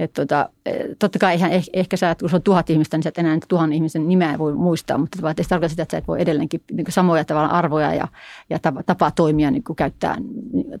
Että 0.00 0.22
tota, 0.22 0.48
e, 0.66 0.72
totta 0.98 1.18
kai 1.18 1.34
ihan 1.34 1.50
ehkä, 1.50 1.70
ehkä 1.74 1.96
sä, 1.96 2.16
kun 2.20 2.30
on 2.32 2.42
tuhat 2.42 2.70
ihmistä, 2.70 2.96
niin 2.96 3.02
sä 3.02 3.08
et 3.08 3.18
enää 3.18 3.38
tuhan 3.48 3.72
ihmisen 3.72 4.08
nimeä 4.08 4.38
voi 4.38 4.54
muistaa, 4.54 4.98
mutta 4.98 5.18
se 5.18 5.48
tarkoita 5.48 5.68
sitä, 5.68 5.82
että 5.82 5.92
sä 5.92 5.98
et 5.98 6.08
voi 6.08 6.20
edelleenkin 6.20 6.62
niin 6.72 6.86
samoja 6.88 7.24
tavallaan 7.24 7.54
arvoja 7.54 7.94
ja, 7.94 8.08
ja 8.50 8.58
tapa, 8.58 8.82
tapaa 8.82 9.10
toimia 9.10 9.50
niin 9.50 9.62
käyttää 9.76 10.16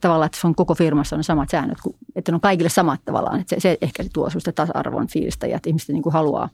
tavallaan, 0.00 0.26
että 0.26 0.40
se 0.40 0.46
on 0.46 0.54
koko 0.54 0.74
firmassa 0.74 1.16
on 1.16 1.24
samat 1.24 1.48
säännöt, 1.50 1.78
että 2.16 2.32
ne 2.32 2.34
on 2.34 2.40
kaikille 2.40 2.68
samat 2.68 3.00
tavallaan. 3.04 3.40
Että 3.40 3.54
se, 3.54 3.60
se 3.60 3.78
ehkä 3.80 4.02
se 4.02 4.08
tuo 4.12 4.30
sinusta 4.30 4.52
tasa-arvon 4.52 5.08
fiilistä 5.08 5.46
ja 5.46 5.56
että 5.56 5.68
ihmiset 5.68 5.88
niin 5.88 6.02
kuin 6.02 6.12
haluaa 6.12 6.48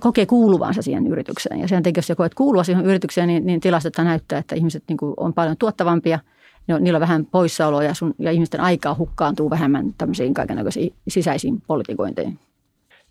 kokee 0.00 0.26
kuuluvansa 0.26 0.82
siihen 0.82 1.06
yritykseen. 1.06 1.60
Ja 1.60 1.68
sen 1.68 1.82
takia, 1.82 2.02
jos 2.08 2.16
koet 2.16 2.34
kuulua 2.34 2.64
siihen 2.64 2.84
yritykseen, 2.84 3.28
niin, 3.28 3.46
niin 3.46 3.60
tilastot 3.60 3.98
näyttää, 3.98 4.38
että 4.38 4.54
ihmiset 4.54 4.84
niin 4.88 4.96
kuin 4.96 5.14
on 5.16 5.34
paljon 5.34 5.56
tuottavampia– 5.56 6.18
no, 6.66 6.78
niillä 6.78 6.96
on 6.96 7.00
vähän 7.00 7.26
poissaoloa 7.26 7.82
ja, 7.82 7.94
sun, 7.94 8.14
ja 8.18 8.30
ihmisten 8.30 8.60
aikaa 8.60 8.94
hukkaantuu 8.94 9.50
vähemmän 9.50 9.94
tämmöisiin 9.98 10.34
kaikenlaisiin 10.34 10.94
sisäisiin 11.08 11.62
politikointeihin. 11.66 12.38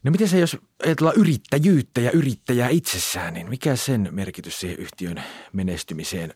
No 0.04 0.12
miten 0.12 0.28
se, 0.28 0.40
jos 0.40 0.58
ajatellaan 0.86 1.18
yrittäjyyttä 1.18 2.02
ja 2.02 2.12
yrittäjää 2.12 2.70
itsessään, 2.70 3.34
niin 3.34 3.50
mikä 3.50 3.76
sen 3.76 4.10
merkitys 4.12 4.60
siihen 4.60 4.80
yhtiön 4.80 5.24
menestymiseen 5.54 6.34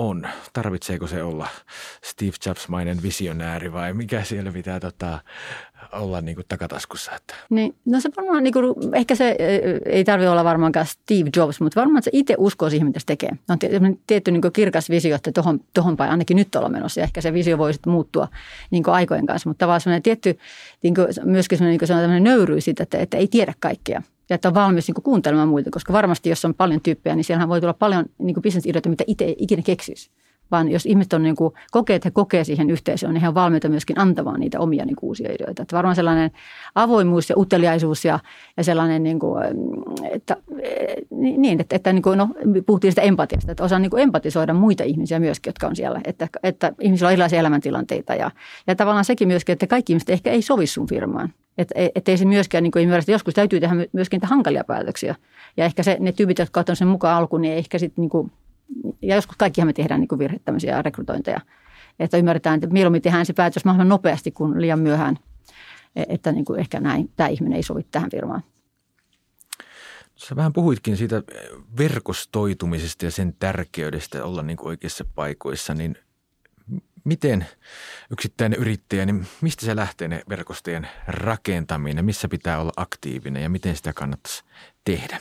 on? 0.00 0.28
Tarvitseeko 0.52 1.06
se 1.06 1.22
olla 1.22 1.48
Steve 2.04 2.32
Jobs-mainen 2.46 3.02
visionääri 3.02 3.72
vai 3.72 3.94
mikä 3.94 4.24
siellä 4.24 4.52
pitää 4.52 4.80
tota, 4.80 5.18
olla 5.92 6.20
niin 6.20 6.34
kuin 6.34 6.44
takataskussa? 6.48 7.12
Että. 7.16 7.34
Niin, 7.50 7.74
no 7.84 8.00
se 8.00 8.10
varmaan, 8.16 8.44
niin 8.44 8.52
kuin, 8.52 8.74
ehkä 8.94 9.14
se 9.14 9.36
ei 9.86 10.04
tarvitse 10.04 10.30
olla 10.30 10.44
varmaankaan 10.44 10.86
Steve 10.86 11.30
Jobs, 11.36 11.60
mutta 11.60 11.80
varmaan 11.80 12.02
se 12.02 12.10
itse 12.14 12.34
uskoo 12.38 12.70
siihen, 12.70 12.86
mitä 12.86 13.00
se 13.00 13.06
tekee. 13.06 13.30
On 13.48 13.58
tietty 14.06 14.30
niin 14.30 14.42
kuin 14.42 14.52
kirkas 14.52 14.90
visio, 14.90 15.16
että 15.16 15.32
tohon, 15.32 15.60
tohon 15.74 15.96
päin 15.96 16.10
ainakin 16.10 16.36
nyt 16.36 16.54
ollaan 16.54 16.72
menossa. 16.72 17.00
Ja 17.00 17.04
ehkä 17.04 17.20
se 17.20 17.32
visio 17.32 17.58
voi 17.58 17.72
sitten 17.72 17.92
muuttua 17.92 18.28
niin 18.70 18.82
kuin 18.82 18.94
aikojen 18.94 19.26
kanssa, 19.26 19.48
mutta 19.48 19.58
tavallaan 19.58 19.80
sellainen 19.80 20.02
tietty, 20.02 20.38
niin 20.82 20.94
kuin, 20.94 21.06
myöskin 21.24 21.58
sellainen, 21.58 21.72
niin 21.72 21.78
kuin 21.78 21.88
sellainen 21.88 22.24
nöyryys 22.24 22.64
siitä, 22.64 22.82
että, 22.82 22.98
että 22.98 23.16
ei 23.16 23.28
tiedä 23.28 23.54
kaikkea 23.60 24.02
ja 24.30 24.34
että 24.34 24.48
on 24.48 24.54
valmis 24.54 24.88
niin 24.88 25.02
kuuntelemaan 25.02 25.48
muita, 25.48 25.70
koska 25.70 25.92
varmasti 25.92 26.28
jos 26.28 26.44
on 26.44 26.54
paljon 26.54 26.80
tyyppejä, 26.80 27.16
niin 27.16 27.24
siellähän 27.24 27.48
voi 27.48 27.60
tulla 27.60 27.74
paljon 27.74 28.04
niin 28.18 28.42
bisnesideoita, 28.42 28.88
mitä 28.88 29.04
itse 29.06 29.34
ikinä 29.38 29.62
keksisi 29.62 30.10
vaan 30.50 30.70
jos 30.70 30.86
ihmiset 30.86 31.12
on 31.12 31.22
niin 31.22 31.36
kuin, 31.36 31.54
kokee, 31.70 31.96
että 31.96 32.06
he 32.06 32.10
kokee 32.10 32.44
siihen 32.44 32.70
yhteisöön, 32.70 33.14
niin 33.14 33.22
he 33.22 33.28
on 33.28 33.34
valmiita 33.34 33.68
myöskin 33.68 33.98
antamaan 33.98 34.40
niitä 34.40 34.60
omia 34.60 34.84
niin 34.84 34.96
kuin, 34.96 35.08
uusia 35.08 35.32
ideoita. 35.32 35.62
Että 35.62 35.76
varmaan 35.76 35.96
sellainen 35.96 36.30
avoimuus 36.74 37.30
ja 37.30 37.38
uteliaisuus 37.38 38.04
ja, 38.04 38.18
ja 38.56 38.64
sellainen, 38.64 39.02
niin 39.02 39.18
kuin, 39.18 39.44
että, 40.10 40.36
niin, 41.10 41.60
että, 41.60 41.76
että 41.76 41.92
niin 41.92 42.02
kuin, 42.02 42.18
no, 42.18 42.28
puhuttiin 42.66 42.92
sitä 42.92 43.02
empatiasta, 43.02 43.52
että 43.52 43.64
osaan 43.64 43.82
niin 43.82 43.90
kuin 43.90 44.02
empatisoida 44.02 44.54
muita 44.54 44.84
ihmisiä 44.84 45.20
myöskin, 45.20 45.50
jotka 45.50 45.66
on 45.66 45.76
siellä. 45.76 46.00
Että, 46.04 46.28
että 46.42 46.72
ihmisillä 46.80 47.08
on 47.08 47.12
erilaisia 47.12 47.40
elämäntilanteita 47.40 48.14
ja, 48.14 48.30
ja 48.66 48.76
tavallaan 48.76 49.04
sekin 49.04 49.28
myöskin, 49.28 49.52
että 49.52 49.66
kaikki 49.66 49.92
ihmiset 49.92 50.10
ehkä 50.10 50.30
ei 50.30 50.42
sovi 50.42 50.66
sun 50.66 50.86
firmaan. 50.86 51.32
Että 51.58 51.74
et 51.94 52.08
ei 52.08 52.16
se 52.16 52.24
myöskään 52.24 52.64
niin 52.64 52.72
ymmärrä, 52.76 52.98
että 52.98 53.12
joskus 53.12 53.34
täytyy 53.34 53.60
tehdä 53.60 53.74
myöskin 53.92 54.16
niitä 54.16 54.26
hankalia 54.26 54.64
päätöksiä. 54.64 55.14
Ja 55.56 55.64
ehkä 55.64 55.82
se, 55.82 55.96
ne 56.00 56.12
tyypit, 56.12 56.38
jotka 56.38 56.60
ovat 56.60 56.78
sen 56.78 56.88
mukaan 56.88 57.16
alkuun, 57.16 57.42
niin 57.42 57.54
ehkä 57.54 57.78
sitten 57.78 58.02
niin 58.02 58.30
ja 59.02 59.14
joskus 59.14 59.36
kaikkihan 59.36 59.68
me 59.68 59.72
tehdään 59.72 60.00
niin 60.00 60.18
virhe 60.18 60.38
tämmöisiä 60.44 60.82
rekrytointeja. 60.82 61.40
Että 61.98 62.16
ymmärretään, 62.16 62.54
että 62.54 62.66
mieluummin 62.66 63.02
tehdään 63.02 63.26
se 63.26 63.32
päätös 63.32 63.64
mahdollisimman 63.64 63.88
nopeasti 63.88 64.30
kuin 64.30 64.60
liian 64.60 64.78
myöhään. 64.78 65.18
E, 65.96 66.02
että 66.08 66.32
niin 66.32 66.44
kuin 66.44 66.60
ehkä 66.60 66.80
näin, 66.80 67.10
tämä 67.16 67.28
ihminen 67.28 67.56
ei 67.56 67.62
sovi 67.62 67.86
tähän 67.90 68.10
firmaan. 68.10 68.42
Sä 70.16 70.36
vähän 70.36 70.52
puhuitkin 70.52 70.96
siitä 70.96 71.22
verkostoitumisesta 71.78 73.04
ja 73.04 73.10
sen 73.10 73.34
tärkeydestä 73.38 74.24
olla 74.24 74.42
niin 74.42 74.56
kuin 74.56 74.68
oikeissa 74.68 75.04
paikoissa, 75.14 75.74
niin 75.74 75.96
miten 77.04 77.46
yksittäinen 78.10 78.58
yrittäjä, 78.58 79.06
niin 79.06 79.26
mistä 79.40 79.66
se 79.66 79.76
lähtee 79.76 80.08
ne 80.08 80.22
verkostojen 80.28 80.88
rakentaminen, 81.06 82.04
missä 82.04 82.28
pitää 82.28 82.60
olla 82.60 82.72
aktiivinen 82.76 83.42
ja 83.42 83.48
miten 83.48 83.76
sitä 83.76 83.92
kannattaisi 83.92 84.44
tehdä? 84.84 85.18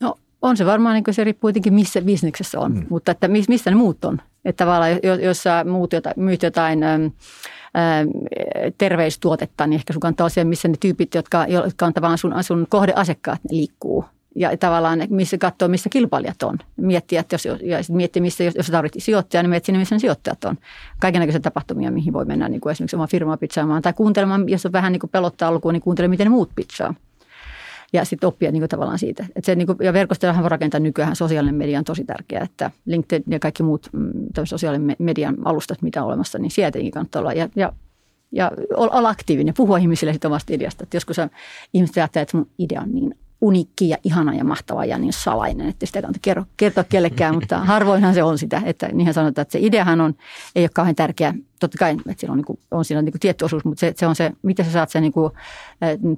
No 0.00 0.18
on 0.42 0.56
se 0.56 0.66
varmaan, 0.66 0.94
niin 0.94 1.14
se 1.14 1.24
riippuu 1.24 1.48
jotenkin 1.48 1.74
missä 1.74 2.02
bisneksessä 2.02 2.60
on, 2.60 2.74
mm. 2.74 2.86
mutta 2.90 3.12
että 3.12 3.28
mistä 3.28 3.70
ne 3.70 3.76
muut 3.76 4.04
on. 4.04 4.20
Että 4.44 4.64
tavallaan 4.64 4.98
jos, 5.02 5.20
jos 5.20 5.42
sä 5.42 5.64
muut 5.64 5.92
jotain, 5.92 6.14
myyt 6.16 6.42
jotain 6.42 6.82
äm, 6.82 7.10
terveystuotetta, 8.78 9.66
niin 9.66 9.74
ehkä 9.74 9.92
sun 9.92 10.00
kannattaa 10.00 10.28
siellä, 10.28 10.48
missä 10.48 10.68
ne 10.68 10.74
tyypit, 10.80 11.14
jotka, 11.14 11.46
jotka 11.46 11.86
on 11.86 11.94
tavallaan 11.94 12.18
sun, 12.18 12.34
sun 12.42 12.66
kohdeasiakkaat, 12.68 13.44
ne 13.44 13.56
liikkuu 13.56 14.04
ja 14.36 14.56
tavallaan 14.56 14.98
missä 15.10 15.38
katsoo, 15.38 15.68
missä 15.68 15.88
kilpailijat 15.88 16.42
on. 16.42 16.58
Miettiä, 16.76 17.20
että 17.20 17.34
jos, 17.34 17.44
ja 17.44 17.78
miettiä, 17.88 18.22
missä, 18.22 18.44
jos, 18.44 18.54
jos 18.54 18.66
tarvitsee 18.66 19.00
sijoittajaa, 19.00 19.42
niin 19.42 19.50
miettiä, 19.50 19.78
missä 19.78 19.94
ne 19.94 19.98
sijoittajat 19.98 20.44
on. 20.44 20.58
Kaikenlaisia 21.00 21.40
tapahtumia, 21.40 21.90
mihin 21.90 22.12
voi 22.12 22.24
mennä 22.24 22.48
niin 22.48 22.60
kuin 22.60 22.70
esimerkiksi 22.70 22.96
oma 22.96 23.06
firmaa 23.06 23.36
pitsaamaan 23.36 23.82
tai 23.82 23.92
kuuntelemaan, 23.92 24.48
jos 24.48 24.66
on 24.66 24.72
vähän 24.72 24.92
niin 24.92 25.00
kuin 25.00 25.10
pelottaa 25.10 25.48
alkuun, 25.48 25.74
niin 25.74 25.82
kuuntele, 25.82 26.08
miten 26.08 26.30
muut 26.30 26.50
pitsaa. 26.56 26.94
Ja 27.92 28.04
sitten 28.04 28.28
oppia 28.28 28.52
niin 28.52 28.60
kuin 28.60 28.68
tavallaan 28.68 28.98
siitä. 28.98 29.26
Et 29.36 29.44
se, 29.44 29.54
niin 29.54 29.66
kuin, 29.66 29.78
ja 29.80 29.92
verkostojahan 29.92 30.42
voi 30.42 30.48
rakentaa 30.48 30.80
nykyään 30.80 31.16
sosiaalinen 31.16 31.54
media 31.54 31.78
on 31.78 31.84
tosi 31.84 32.04
tärkeä, 32.04 32.40
että 32.40 32.70
LinkedIn 32.86 33.24
ja 33.30 33.38
kaikki 33.38 33.62
muut 33.62 33.88
mm, 33.92 34.10
sosiaalinen 34.44 34.96
median 34.98 35.36
alustat, 35.44 35.82
mitä 35.82 36.02
on 36.02 36.08
olemassa, 36.08 36.38
niin 36.38 36.50
sieltä 36.50 36.78
kannattaa 36.92 37.20
olla. 37.20 37.32
Ja, 37.32 37.48
ja 37.56 37.72
ja 38.32 38.50
olla 38.76 39.08
aktiivinen, 39.08 39.54
puhua 39.56 39.78
ihmisille 39.78 40.12
siitä 40.12 40.28
omasta 40.28 40.54
ideasta. 40.54 40.82
Että 40.82 40.96
joskus 40.96 41.16
ihmiset 41.74 41.96
ajattelee, 41.96 42.22
että 42.22 42.36
mun 42.36 42.50
idea 42.58 42.80
on 42.80 42.92
niin 42.92 43.14
uniikki 43.40 43.88
ja 43.88 43.96
ihana 44.04 44.34
ja 44.34 44.44
mahtava 44.44 44.84
ja 44.84 44.98
niin 44.98 45.12
salainen, 45.12 45.68
että 45.68 45.86
sitä 45.86 46.02
kannata 46.02 46.18
kertoa, 46.22 46.46
kertoa 46.56 46.84
kellekään, 46.84 47.34
mutta 47.34 47.58
harvoinhan 47.72 48.14
se 48.14 48.22
on 48.22 48.38
sitä. 48.38 48.62
Että 48.64 48.88
niinhän 48.92 49.14
sanotaan, 49.14 49.42
että 49.42 49.52
se 49.52 49.58
ideahan 49.62 50.00
on, 50.00 50.14
ei 50.56 50.62
ole 50.62 50.70
kauhean 50.74 50.96
tärkeä. 50.96 51.34
Totta 51.60 51.78
kai, 51.78 51.92
että 51.92 52.20
siinä 52.20 52.32
on, 52.32 52.38
niin 52.38 52.44
kuin, 52.44 52.58
on 52.70 52.84
siinä 52.84 53.02
niin 53.02 53.12
kuin 53.12 53.20
tietty 53.20 53.44
osuus, 53.44 53.64
mutta 53.64 53.80
se, 53.80 53.92
se 53.96 54.06
on 54.06 54.16
se, 54.16 54.32
miten 54.42 54.64
sä 54.64 54.72
saat 54.72 54.90
sen 54.90 55.02
niin 55.02 55.12
kuin, 55.12 55.32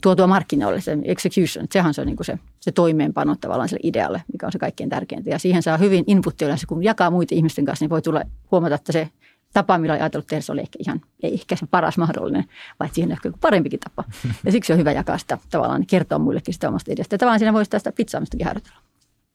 tuotua 0.00 0.26
markkinoille, 0.26 0.80
se 0.80 0.98
execution. 1.04 1.64
Että 1.64 1.72
sehän 1.72 1.94
se 1.94 2.00
on 2.00 2.06
niin 2.06 2.16
kuin 2.16 2.24
se, 2.24 2.38
se 2.60 2.72
toimeenpano 2.72 3.36
tavallaan 3.40 3.68
sille 3.68 3.80
idealle, 3.82 4.22
mikä 4.32 4.46
on 4.46 4.52
se 4.52 4.58
kaikkein 4.58 4.90
tärkeintä. 4.90 5.30
Ja 5.30 5.38
siihen 5.38 5.62
saa 5.62 5.76
hyvin 5.76 6.04
inputtia 6.06 6.46
yleensä, 6.46 6.66
kun 6.66 6.84
jakaa 6.84 7.10
muiden 7.10 7.38
ihmisten 7.38 7.64
kanssa, 7.64 7.82
niin 7.82 7.90
voi 7.90 8.02
tulla 8.02 8.22
huomata, 8.50 8.74
että 8.74 8.92
se 8.92 9.08
tapa, 9.52 9.78
millä 9.78 9.92
ajatellut 9.92 10.26
tehdä, 10.26 10.40
se 10.40 10.52
oli 10.52 10.60
ehkä 10.60 10.78
ihan, 10.78 11.00
ei 11.22 11.34
ehkä 11.34 11.56
se 11.56 11.66
paras 11.66 11.98
mahdollinen, 11.98 12.44
vaan 12.80 12.90
siihen 12.92 13.12
ehkä 13.12 13.32
parempikin 13.40 13.80
tapa. 13.80 14.04
Ja 14.44 14.52
siksi 14.52 14.72
on 14.72 14.78
hyvä 14.78 14.92
jakaa 14.92 15.18
sitä 15.18 15.38
tavallaan, 15.50 15.86
kertoa 15.86 16.18
muillekin 16.18 16.54
sitä 16.54 16.68
omasta 16.68 16.92
ideasta. 16.92 17.14
Ja 17.14 17.18
tavallaan 17.18 17.38
siinä 17.38 17.52
voisi 17.52 17.70
tästä 17.70 17.92
pizzaamistakin 17.92 18.46
harjoitella. 18.46 18.78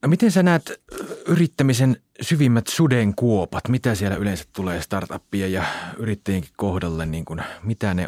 Miten 0.08 0.32
sä 0.32 0.44
näet 0.44 0.82
yrittämisen 1.28 1.98
syvimmät 2.22 2.68
sudenkuopat? 2.68 3.70
Mitä 3.70 3.96
siellä 3.96 4.18
yleensä 4.18 4.44
tulee 4.56 4.82
startuppia 4.82 5.48
ja 5.48 5.64
yrittäjienkin 5.98 6.52
kohdalle? 6.58 7.06
Niin 7.06 7.26
kuin, 7.26 7.42
mitä 7.64 7.94
ne, 7.94 8.08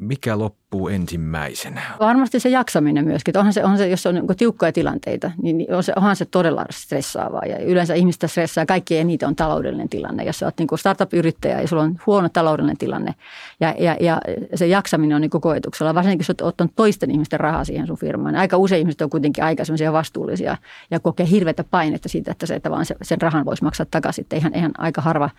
mikä 0.00 0.38
loppuu 0.38 0.88
ensimmäisenä? 0.88 1.82
Varmasti 2.00 2.40
se 2.40 2.48
jaksaminen 2.48 3.04
myöskin. 3.04 3.38
Onhan 3.38 3.52
se, 3.52 3.64
onhan 3.64 3.78
se, 3.78 3.88
jos 3.88 4.06
on 4.06 4.14
niin 4.14 4.26
tiukkoja 4.36 4.72
tilanteita, 4.72 5.30
niin 5.42 5.74
on 5.74 5.82
se, 5.82 5.92
onhan 5.96 6.16
se 6.16 6.24
todella 6.24 6.64
stressaavaa. 6.70 7.42
Ja 7.46 7.58
yleensä 7.58 7.94
ihmistä 7.94 8.28
stressaa. 8.28 8.66
Kaikki 8.66 8.98
eniten 8.98 9.28
on 9.28 9.36
taloudellinen 9.36 9.88
tilanne. 9.88 10.24
Jos 10.24 10.42
olet 10.42 10.58
niin 10.58 10.78
startup-yrittäjä 10.78 11.60
ja 11.60 11.68
sulla 11.68 11.82
on 11.82 11.98
huono 12.06 12.28
taloudellinen 12.28 12.78
tilanne 12.78 13.14
ja, 13.60 13.74
ja, 13.78 13.96
ja 14.00 14.20
se 14.54 14.66
jaksaminen 14.66 15.14
on 15.14 15.20
niin 15.20 15.30
koetuksella, 15.30 15.94
varsinkin 15.94 16.20
jos 16.20 16.30
olet 16.30 16.40
ottanut 16.40 16.72
toisten 16.76 17.10
ihmisten 17.10 17.40
rahaa 17.40 17.64
siihen 17.64 17.86
sun 17.86 17.98
firmaan. 17.98 18.32
Niin 18.32 18.40
aika 18.40 18.56
usein 18.56 18.80
ihmiset 18.80 19.02
on 19.02 19.10
kuitenkin 19.10 19.44
aika 19.44 19.62
vastuullisia 19.92 20.56
ja 20.90 21.00
kokee 21.00 21.30
hirveätä 21.30 21.64
painetta 21.64 22.08
siitä, 22.08 22.30
että 22.30 22.46
se, 22.46 22.54
että 22.54 22.70
vaan 22.70 22.86
se, 22.86 22.94
sen 23.02 23.20
rahan 23.20 23.35
voisi 23.44 23.64
maksaa 23.64 23.86
takaisin. 23.90 24.22
Että 24.22 24.36
eihän, 24.36 24.54
eihän 24.54 24.72
aika 24.78 25.00
harva 25.00 25.30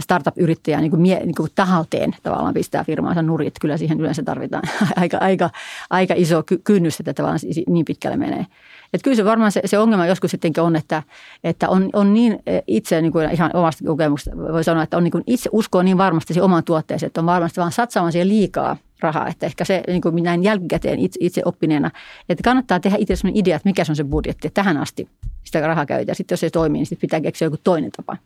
startup-yrittäjä 0.00 0.80
niin 0.80 0.90
kuin 0.90 1.02
mie, 1.02 1.20
niin 1.20 1.34
kuin 1.34 1.50
tahalteen 1.54 2.16
tavallaan 2.22 2.54
pistää 2.54 2.84
firmaansa 2.84 3.22
nurit. 3.22 3.54
Kyllä 3.60 3.76
siihen 3.76 4.00
yleensä 4.00 4.22
tarvitaan 4.22 4.62
aika, 4.96 5.18
aika, 5.20 5.50
aika 5.90 6.14
iso 6.16 6.42
kynnys, 6.64 7.00
että 7.00 7.14
tavallaan 7.14 7.40
niin 7.68 7.84
pitkälle 7.84 8.16
menee. 8.16 8.46
Että 8.92 9.04
kyllä 9.04 9.16
se 9.16 9.24
varmaan 9.24 9.52
se, 9.52 9.60
se 9.64 9.78
ongelma 9.78 10.06
joskus 10.06 10.30
sittenkin 10.30 10.62
on, 10.62 10.76
että, 10.76 11.02
että 11.44 11.68
on, 11.68 11.90
on 11.92 12.14
niin 12.14 12.38
itse 12.66 13.02
niin 13.02 13.12
kuin 13.12 13.30
ihan 13.30 13.50
omasta 13.54 13.84
kokemuksesta 13.84 14.38
voi 14.38 14.64
sanoa, 14.64 14.82
että 14.82 14.96
on 14.96 15.04
niin 15.04 15.12
kuin 15.12 15.24
itse 15.26 15.50
uskoo 15.52 15.82
niin 15.82 15.98
varmasti 15.98 16.34
siihen 16.34 16.44
omaan 16.44 16.64
tuotteeseen, 16.64 17.06
että 17.06 17.20
on 17.20 17.26
varmasti 17.26 17.60
vaan 17.60 17.72
satsaamaan 17.72 18.12
siihen 18.12 18.28
liikaa 18.28 18.76
rahaa. 19.00 19.28
Että 19.28 19.46
ehkä 19.46 19.64
se 19.64 19.82
niin 19.86 20.02
kuin 20.02 20.22
näin 20.22 20.42
jälkikäteen 20.42 20.98
itse, 20.98 21.18
itse 21.22 21.42
oppineena, 21.44 21.90
että 22.28 22.42
kannattaa 22.44 22.80
tehdä 22.80 22.96
itse 23.00 23.16
sellainen 23.16 23.40
idea, 23.40 23.56
että 23.56 23.68
mikä 23.68 23.84
se 23.84 23.92
on 23.92 23.96
se 23.96 24.04
budjetti. 24.04 24.50
Tähän 24.50 24.76
asti 24.76 25.08
sitä 25.44 25.66
rahaa 25.66 25.86
käytetään. 25.86 26.16
Sitten 26.16 26.32
jos 26.32 26.40
se 26.40 26.50
toimii, 26.50 26.78
niin 26.78 26.86
sitten 26.86 27.00
pitää 27.00 27.20
keksiä 27.20 27.46
joku 27.46 27.56
toinen 27.64 27.90
tapa. 27.96 28.16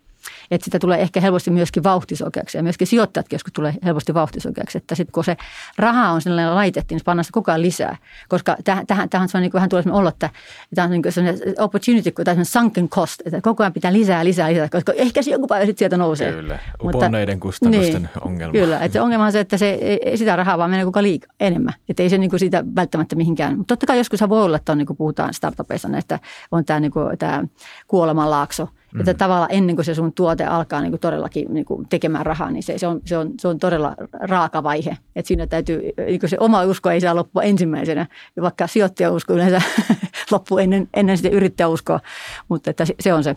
Että 0.50 0.64
sitä 0.64 0.78
tulee 0.78 1.00
ehkä 1.00 1.20
helposti 1.20 1.50
myöskin 1.50 1.82
vauhtisokeaksi 1.82 2.58
ja 2.58 2.62
myöskin 2.62 2.86
sijoittajatkin 2.86 3.34
joskus 3.34 3.52
tulee 3.52 3.74
helposti 3.84 4.14
vauhtisokeaksi. 4.14 4.78
Että 4.78 4.94
sitten 4.94 5.12
kun 5.12 5.24
se 5.24 5.36
raha 5.78 6.10
on 6.10 6.22
sellainen 6.22 6.54
laitettiin, 6.54 6.96
niin 6.96 7.04
pannaan 7.04 7.24
sitä 7.24 7.34
koko 7.34 7.50
ajan 7.50 7.62
lisää. 7.62 7.96
Koska 8.28 8.56
tähän, 8.64 8.86
tähän, 8.86 9.08
tähän 9.08 9.28
on 9.34 9.40
niin 9.40 9.52
vähän 9.52 9.68
tulee 9.68 9.84
olla, 9.90 10.08
että 10.08 10.30
tämä 10.74 10.84
on 10.84 10.90
niin 10.90 11.02
sellainen 11.08 11.54
opportunity, 11.58 12.10
tai 12.12 12.24
sellainen 12.24 12.44
sunken 12.44 12.88
cost, 12.88 13.20
että 13.24 13.40
koko 13.40 13.62
ajan 13.62 13.72
pitää 13.72 13.92
lisää, 13.92 14.24
lisää, 14.24 14.52
lisää, 14.52 14.68
koska 14.68 14.92
ehkä 14.92 15.22
se 15.22 15.30
joku 15.30 15.46
päivä 15.46 15.66
sitten 15.66 15.78
sieltä 15.78 15.96
nousee. 15.96 16.32
Kyllä, 16.32 16.58
uponneiden 16.84 17.36
Mutta, 17.36 17.42
kustannusten 17.42 18.02
niin, 18.02 18.10
ongelma. 18.20 18.52
Kyllä, 18.52 18.78
että 18.78 18.92
se 18.92 19.00
ongelma 19.00 19.24
on 19.24 19.32
se, 19.32 19.40
että 19.40 19.56
se, 19.56 19.70
ei 20.04 20.16
sitä 20.16 20.36
rahaa 20.36 20.58
vaan 20.58 20.70
menee 20.70 20.84
koko 20.84 21.02
liikaa, 21.02 21.34
enemmän. 21.40 21.74
Että 21.88 22.02
ei 22.02 22.10
se 22.10 22.18
niin 22.18 22.30
kuin 22.30 22.40
siitä 22.40 22.64
välttämättä 22.76 23.16
mihinkään. 23.16 23.56
Mutta 23.56 23.72
totta 23.72 23.86
kai 23.86 23.98
joskus 23.98 24.20
voi 24.28 24.42
olla, 24.42 24.56
että 24.56 24.72
on, 24.72 24.78
niin 24.78 24.86
kuin 24.86 24.96
puhutaan 24.96 25.34
startupeissa, 25.34 25.88
että 25.98 26.18
on 26.50 26.64
tämä, 26.64 26.80
niin 26.80 26.92
kuin, 26.92 27.18
tämä 27.18 27.44
kuolemanlaakso– 27.86 28.68
Mm. 28.94 29.00
Että 29.00 29.14
tavallaan 29.14 29.52
ennen 29.52 29.76
kuin 29.76 29.84
se 29.84 29.94
sun 29.94 30.12
tuote 30.12 30.44
alkaa 30.44 30.80
niin 30.80 30.92
kuin 30.92 31.00
todellakin 31.00 31.54
niin 31.54 31.64
kuin 31.64 31.88
tekemään 31.88 32.26
rahaa, 32.26 32.50
niin 32.50 32.62
se, 32.62 32.78
se, 32.78 32.86
on, 32.86 33.00
se, 33.04 33.18
on, 33.18 33.32
se 33.40 33.48
on 33.48 33.58
todella 33.58 33.94
raaka 34.12 34.62
vaihe. 34.62 34.96
Että 35.16 35.28
siinä 35.28 35.46
täytyy, 35.46 35.80
niin 36.06 36.20
kuin 36.20 36.30
se 36.30 36.36
oma 36.40 36.64
usko 36.64 36.90
ei 36.90 37.00
saa 37.00 37.16
loppua 37.16 37.42
ensimmäisenä, 37.42 38.06
vaikka 38.40 38.66
sijoittajausko 38.66 39.32
yleensä 39.32 39.62
loppuu 40.32 40.58
ennen, 40.58 40.88
ennen 40.94 41.16
sitä 41.16 41.28
yrittäjäuskoa, 41.28 42.00
mutta 42.48 42.70
että 42.70 42.84
se 43.00 43.14
on 43.14 43.24
se 43.24 43.36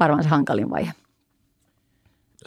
varmaan 0.00 0.22
se 0.22 0.28
hankalin 0.28 0.70
vaihe. 0.70 0.92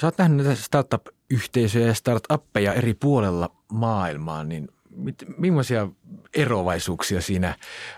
Sä 0.01 0.07
oot 0.07 0.17
nähnyt 0.17 0.45
näitä 0.45 0.61
startup-yhteisöjä 0.61 1.87
ja 1.87 1.93
startuppeja 1.93 2.73
eri 2.73 2.93
puolella 2.93 3.49
maailmaa, 3.71 4.43
niin 4.43 4.67
mit, 4.97 5.15
millaisia 5.37 5.87
erovaisuuksia 6.35 7.21
siinä 7.21 7.55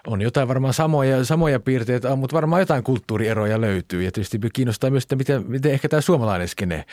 on? 0.08 0.22
Jotain 0.22 0.48
varmaan 0.48 0.74
samoja, 0.74 1.26
samoja 1.26 1.60
piirteitä 1.60 2.12
on, 2.12 2.20
mutta 2.20 2.36
varmaan 2.36 2.62
jotain 2.62 2.84
kulttuurieroja 2.84 3.62
löytyy. 3.62 4.04
Ja 4.04 4.12
tietysti 4.12 4.40
kiinnostaa 4.54 4.90
myös, 4.90 5.04
että 5.04 5.16
miten, 5.16 5.44
miten 5.48 5.72
ehkä 5.72 5.90
tämä 5.90 6.02
suomalainen 6.02 6.48
skene 6.48 6.86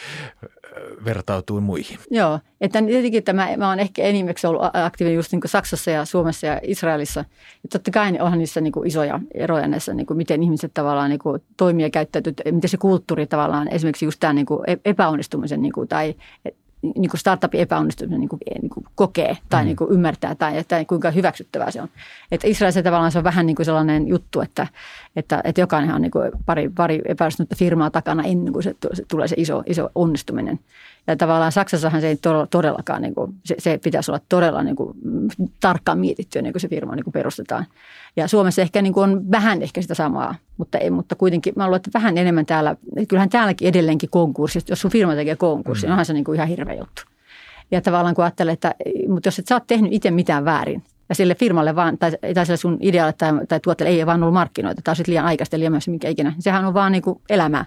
vertautuu 1.05 1.61
muihin. 1.61 1.99
Joo, 2.11 2.41
että 2.61 2.83
tietenkin 2.83 3.25
tämä, 3.25 3.57
mä 3.57 3.69
oon 3.69 3.81
ehkä 3.81 4.03
enimmäksi 4.03 4.47
ollut 4.47 4.63
aktiivinen 4.73 5.17
just 5.17 5.33
niin 5.33 5.41
Saksassa 5.47 5.91
ja 5.91 6.05
Suomessa 6.05 6.47
ja 6.47 6.61
Israelissa. 6.63 7.21
Ja 7.63 7.69
totta 7.73 7.91
kai 7.91 8.21
onhan 8.21 8.39
niissä 8.39 8.61
niin 8.61 8.73
kuin 8.73 8.87
isoja 8.87 9.21
eroja 9.35 9.69
näissä, 9.69 9.95
niin 9.95 10.07
kuin 10.07 10.17
miten 10.17 10.43
ihmiset 10.43 10.75
tavallaan 10.75 11.11
niin 11.11 11.19
kuin 11.19 11.43
toimii 11.57 11.85
ja 11.85 11.91
käyttäytyy, 11.91 12.33
miten 12.51 12.71
se 12.71 12.77
kulttuuri 12.77 13.27
tavallaan, 13.27 13.69
esimerkiksi 13.69 14.05
just 14.05 14.21
tämä 14.21 14.33
niin 14.33 14.47
kuin 14.47 14.61
epäonnistumisen 14.85 15.63
niin 15.63 15.73
kuin, 15.73 15.89
tai 15.89 16.15
niin 16.97 17.11
kuin 17.11 17.21
startupin 17.21 17.61
epäonnistumisen 17.61 18.21
niin 18.21 18.29
kuin, 18.29 18.41
niin 18.63 18.71
kuin 18.71 18.87
kokee 18.95 19.37
tai 19.49 19.63
mm. 19.63 19.67
niin 19.67 19.77
kuin 19.77 19.91
ymmärtää 19.91 20.35
tai 20.35 20.59
että 20.59 20.85
kuinka 20.85 21.11
hyväksyttävää 21.11 21.71
se 21.71 21.83
on. 21.83 21.89
Että 22.33 22.49
Israelissa 22.49 22.83
tavallaan 22.83 23.13
se 23.13 23.19
on 23.19 23.25
vähän 23.25 23.47
niin 23.47 23.57
kuin 23.57 23.67
sellainen 23.67 24.09
juttu, 24.09 24.41
että, 24.41 24.67
että, 25.17 25.41
että 25.45 25.61
jokainen 25.61 25.95
on 25.95 26.03
niin 26.03 26.11
kuin 26.11 26.33
pari, 26.47 26.69
pari 26.69 27.03
epäonnistunutta 27.05 27.57
firmaa 27.57 27.91
takana 27.91 28.23
ennen 28.23 28.53
kuin 28.53 28.63
se, 28.63 28.75
se 28.93 29.05
tulee 29.09 29.29
se 29.29 29.37
iso, 29.39 29.63
iso 29.67 29.91
onnistuminen. 29.95 30.61
Ja 31.07 31.17
tavallaan 31.17 31.53
Saksassahan 31.53 32.01
se 32.01 32.09
ei 32.09 32.19
todellakaan, 32.51 33.03
niin 33.03 33.15
kuin, 33.15 33.35
se, 33.45 33.55
se 33.59 33.79
pitäisi 33.79 34.11
olla 34.11 34.21
todella 34.29 34.63
niin 34.63 34.77
kuin, 34.77 34.97
tarkkaan 35.61 35.99
mietittyä 35.99 36.41
ennen 36.41 36.53
kuin 36.53 36.61
se 36.61 36.69
firma 36.69 36.97
niin 36.97 37.05
kuin 37.05 37.13
perustetaan. 37.13 37.67
Ja 38.17 38.29
Suomessa 38.29 38.63
ehkä 38.63 38.83
niin 38.83 38.93
kuin 38.93 39.11
on 39.11 39.31
vähän 39.31 39.63
ehkä 39.63 39.83
sitä 39.83 39.95
samaa, 39.95 40.35
mutta, 40.57 40.79
ei, 40.79 40.91
mutta 40.91 41.15
kuitenkin 41.15 41.53
mä 41.57 41.65
luulen, 41.65 41.77
että 41.77 41.91
vähän 41.95 42.19
enemmän 42.19 42.47
täällä, 42.47 42.77
kyllähän 43.09 43.29
täälläkin 43.29 43.69
edelleenkin 43.69 44.11
konkurssi, 44.11 44.61
jos 44.69 44.81
sun 44.81 44.91
firma 44.91 45.15
tekee 45.15 45.37
konkurssi, 45.37 45.87
mm. 45.87 45.91
onhan 45.91 46.07
se 46.07 46.13
niin 46.13 46.25
kuin 46.25 46.37
ihan 46.37 46.49
hirveä 46.49 46.75
juttu. 46.75 47.03
Ja 47.71 47.81
tavallaan 47.81 48.15
kun 48.15 48.25
ajattelee, 48.25 48.53
että 48.53 48.75
mutta 49.09 49.27
jos 49.27 49.39
et 49.39 49.47
sä 49.47 49.55
oot 49.55 49.67
tehnyt 49.67 49.93
itse 49.93 50.11
mitään 50.11 50.45
väärin, 50.45 50.83
ja 51.09 51.15
sille 51.15 51.35
firmalle 51.35 51.77
vaan, 51.77 51.99
tai, 51.99 52.11
tai 52.35 52.47
sille 52.47 52.57
sun 52.57 52.79
idealle 52.81 53.13
tai, 53.13 53.33
tai 53.49 53.61
tuotteelle 53.61 53.97
ei 53.97 54.07
vaan 54.07 54.23
ollut 54.23 54.35
markkinoita, 54.35 54.83
tai 54.85 54.97
sitten 54.97 55.13
liian 55.13 55.27
aikaista, 55.27 55.59
liian 55.59 55.73
myös 55.73 55.89
mikä 55.89 56.09
ikinä. 56.09 56.33
Sehän 56.39 56.65
on 56.65 56.75
vaan 56.75 56.93
niin 56.93 57.03
kuin 57.03 57.21
elämää 57.31 57.65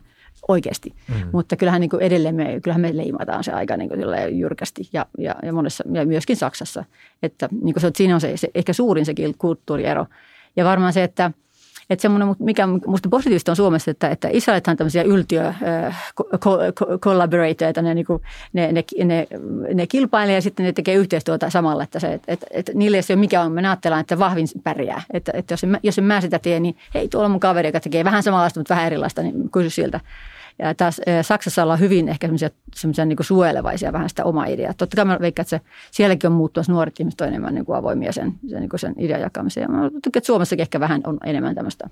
oikeasti. 0.48 0.94
Mm. 1.08 1.16
Mutta 1.32 1.56
kyllähän 1.56 1.82
niin 1.82 1.90
kuin 1.90 2.02
edelleen 2.02 2.36
me, 2.36 2.60
kyllähän 2.64 2.82
me 2.82 2.98
leimataan 2.98 3.44
se 3.44 3.52
aika 3.52 3.78
niin 3.78 3.90
kuin 3.90 4.40
jyrkästi 4.40 4.90
ja, 4.94 5.06
ja, 5.18 5.36
ja, 5.44 5.54
monessa, 5.54 5.84
ja 5.92 6.06
myöskin 6.06 6.36
Saksassa. 6.36 6.86
Että 7.24 7.50
niin 7.52 7.74
kuin 7.74 7.82
se, 7.82 7.92
siinä 7.96 8.16
on 8.16 8.22
se, 8.22 8.38
se, 8.38 8.50
ehkä 8.56 8.74
suurin 8.74 9.06
se 9.06 9.14
kulttuuriero. 9.38 10.06
Ja 10.56 10.66
varmaan 10.66 10.94
se, 10.94 11.04
että, 11.04 11.32
Että 11.90 12.02
semmoinen, 12.02 12.36
mikä 12.40 12.68
minusta 12.68 13.10
positiivista 13.10 13.52
on 13.52 13.56
Suomessa, 13.56 13.92
että, 13.92 14.10
että 14.10 14.30
Israelithan 14.32 14.74
on 14.74 14.78
tämmöisiä 14.78 15.04
yltiö 15.04 15.54
collaboratoreita, 17.00 17.82
ne, 17.82 17.94
niinku, 17.94 18.22
ne, 18.54 18.72
ne, 18.72 18.84
ne, 19.06 19.28
ne 19.74 19.88
kilpailee 19.88 20.36
ja 20.36 20.42
sitten 20.42 20.66
ne 20.66 20.72
tekee 20.72 20.96
yhteistyötä 20.96 21.50
samalla, 21.50 21.84
että, 21.84 22.00
se, 22.00 22.14
että, 22.14 22.34
että, 22.34 22.48
että 22.52 22.72
niille 22.76 22.98
ei 22.98 23.04
ole 23.10 23.20
mikä 23.20 23.42
on, 23.42 23.52
me 23.52 23.68
ajatellaan, 23.68 24.02
että 24.02 24.20
vahvin 24.20 24.48
pärjää. 24.64 25.02
Että, 25.14 25.32
että 25.36 25.54
jos, 25.54 25.64
en, 25.64 25.80
jos 25.84 25.98
en 25.98 26.04
mä 26.04 26.22
sitä 26.22 26.40
tee, 26.40 26.60
niin 26.60 26.78
hei, 26.94 27.08
tuolla 27.08 27.26
on 27.26 27.32
mun 27.32 27.40
kaveri, 27.40 27.68
joka 27.68 27.80
tekee 27.80 28.04
vähän 28.04 28.24
samanlaista, 28.24 28.60
mutta 28.60 28.74
vähän 28.74 28.88
erilaista, 28.88 29.22
niin 29.22 29.52
kysy 29.52 29.70
siltä. 29.70 30.00
Ja 30.60 30.76
taas 30.76 31.02
Saksassa 31.22 31.64
ollaan 31.64 31.80
hyvin 31.80 32.10
ehkä 32.10 32.28
semmoisia, 32.28 32.50
semmoisia 32.76 33.06
niin 33.06 33.18
suojelevaisia 33.22 33.94
vähän 33.94 34.10
sitä 34.10 34.26
omaa 34.26 34.46
ideaa. 34.46 34.74
Totta 34.74 34.96
kai 34.96 35.06
mä 35.06 35.18
veikkaan, 35.22 35.44
että 35.44 35.50
se, 35.50 35.62
sielläkin 35.92 36.28
on 36.28 36.34
muuttumassa 36.34 36.72
nuoret 36.72 37.00
ihmiset 37.00 37.22
on 37.22 37.28
enemmän 37.28 37.56
niin 37.56 37.66
kuin 37.66 37.78
avoimia 37.78 38.12
sen, 38.12 38.34
sen, 38.50 38.60
niin 38.60 38.70
kuin 38.70 38.80
sen 38.80 38.96
idean 38.98 39.22
jakamiseen. 39.22 39.62
Ja 39.62 39.70
mä 39.70 39.90
tykkään, 39.90 40.12
että 40.16 40.28
Suomessakin 40.28 40.62
ehkä 40.62 40.80
vähän 40.80 41.02
on 41.06 41.18
enemmän 41.26 41.56
tämmöistä 41.56 41.90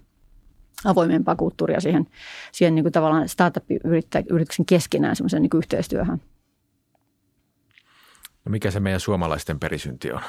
avoimempaa 0.86 1.36
kulttuuria 1.36 1.82
siihen, 1.82 2.08
siihen 2.52 2.76
niin 2.76 2.84
kuin 2.84 2.94
tavallaan 2.94 3.30
startup-yrityksen 3.30 4.66
keskenään 4.66 5.16
semmoisen 5.16 5.42
niin 5.42 5.50
yhteistyöhön. 5.58 6.22
No 8.46 8.50
mikä 8.50 8.72
se 8.72 8.80
meidän 8.80 9.00
suomalaisten 9.00 9.60
perisynti 9.60 10.12
on? 10.12 10.22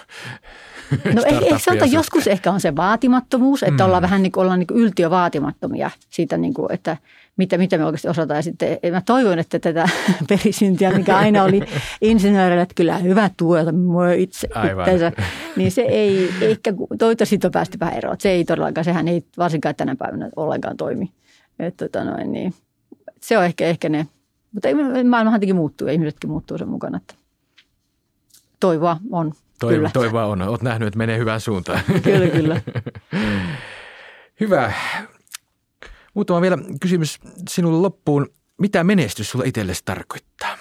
No 1.15 1.23
ehkä, 1.27 1.45
ehkä 1.45 1.59
sanotaan, 1.59 1.93
joskus 1.93 2.27
ehkä 2.27 2.53
on 2.53 2.61
se 2.61 2.77
vaatimattomuus, 2.77 3.63
että 3.63 3.83
mm. 3.83 3.87
ollaan 3.87 4.03
vähän 4.03 4.23
niin 4.23 4.33
kuin, 4.33 4.43
ollaan 4.43 4.59
niin 4.59 4.67
kuin 4.67 4.81
yltiövaatimattomia 4.81 5.91
siitä, 6.11 6.37
niin 6.37 6.55
kuin, 6.55 6.73
että 6.73 6.97
mitä, 7.39 7.59
mitä 7.59 7.79
me 7.79 7.85
oikeasti 7.85 8.09
osataan. 8.09 8.39
Ja 8.39 8.43
sitten 8.43 8.79
mä 8.93 9.03
toivon, 9.07 9.39
että 9.39 9.59
tätä 9.59 9.89
perisyntiä, 10.29 10.91
mikä 10.91 11.17
aina 11.17 11.43
oli 11.43 11.61
insinöörillä, 12.01 12.63
että 12.63 12.75
kyllä 12.75 12.99
hyvä 12.99 13.31
tuota 13.37 13.73
mua 13.73 14.13
itse 14.13 14.49
itseensä, 14.81 15.13
niin 15.57 15.73
se 15.73 15.83
ei 15.83 16.31
ehkä, 16.41 16.73
toivottavasti 16.99 17.39
on 17.45 17.51
päästy 17.53 17.79
vähän 17.81 17.95
eroon. 17.95 18.17
Se 18.19 18.31
ei 18.31 18.45
todellakaan, 18.45 18.85
sehän 18.85 19.09
ei 19.09 19.25
varsinkaan 19.39 19.75
tänä 19.75 19.97
päivänä 19.97 20.31
ollenkaan 20.37 20.77
toimi. 20.77 21.13
Että, 21.59 21.89
tota 21.89 22.05
noin, 22.05 22.33
niin, 22.33 22.55
se 23.21 23.39
on 23.39 23.45
ehkä, 23.45 23.67
ehkä 23.67 23.89
ne, 23.89 24.07
mutta 24.53 24.69
maailmahan 25.09 25.41
tietenkin 25.41 25.57
muuttuu 25.57 25.87
ja 25.87 25.93
ihmisetkin 25.93 26.31
muuttuu 26.31 26.59
sen 26.59 26.69
mukana. 26.69 26.97
Että 26.97 27.15
toivoa 28.61 28.97
on. 29.11 29.33
Toivo, 29.61 29.77
kyllä. 29.77 29.91
Toivoa 29.93 30.25
on. 30.25 30.43
Olet 30.43 30.63
nähnyt, 30.63 30.87
että 30.87 30.99
menee 30.99 31.19
hyvään 31.19 31.41
suuntaan. 31.41 31.81
kyllä, 32.03 32.27
kyllä. 32.27 32.61
Hyvä. 34.41 34.73
Muutama 36.15 36.41
vielä 36.41 36.59
kysymys 36.81 37.19
sinulle 37.49 37.79
loppuun. 37.79 38.27
Mitä 38.59 38.85
menestys 38.85 39.31
sulle 39.31 39.47
itsellesi 39.47 39.83
tarkoittaa? 39.85 40.57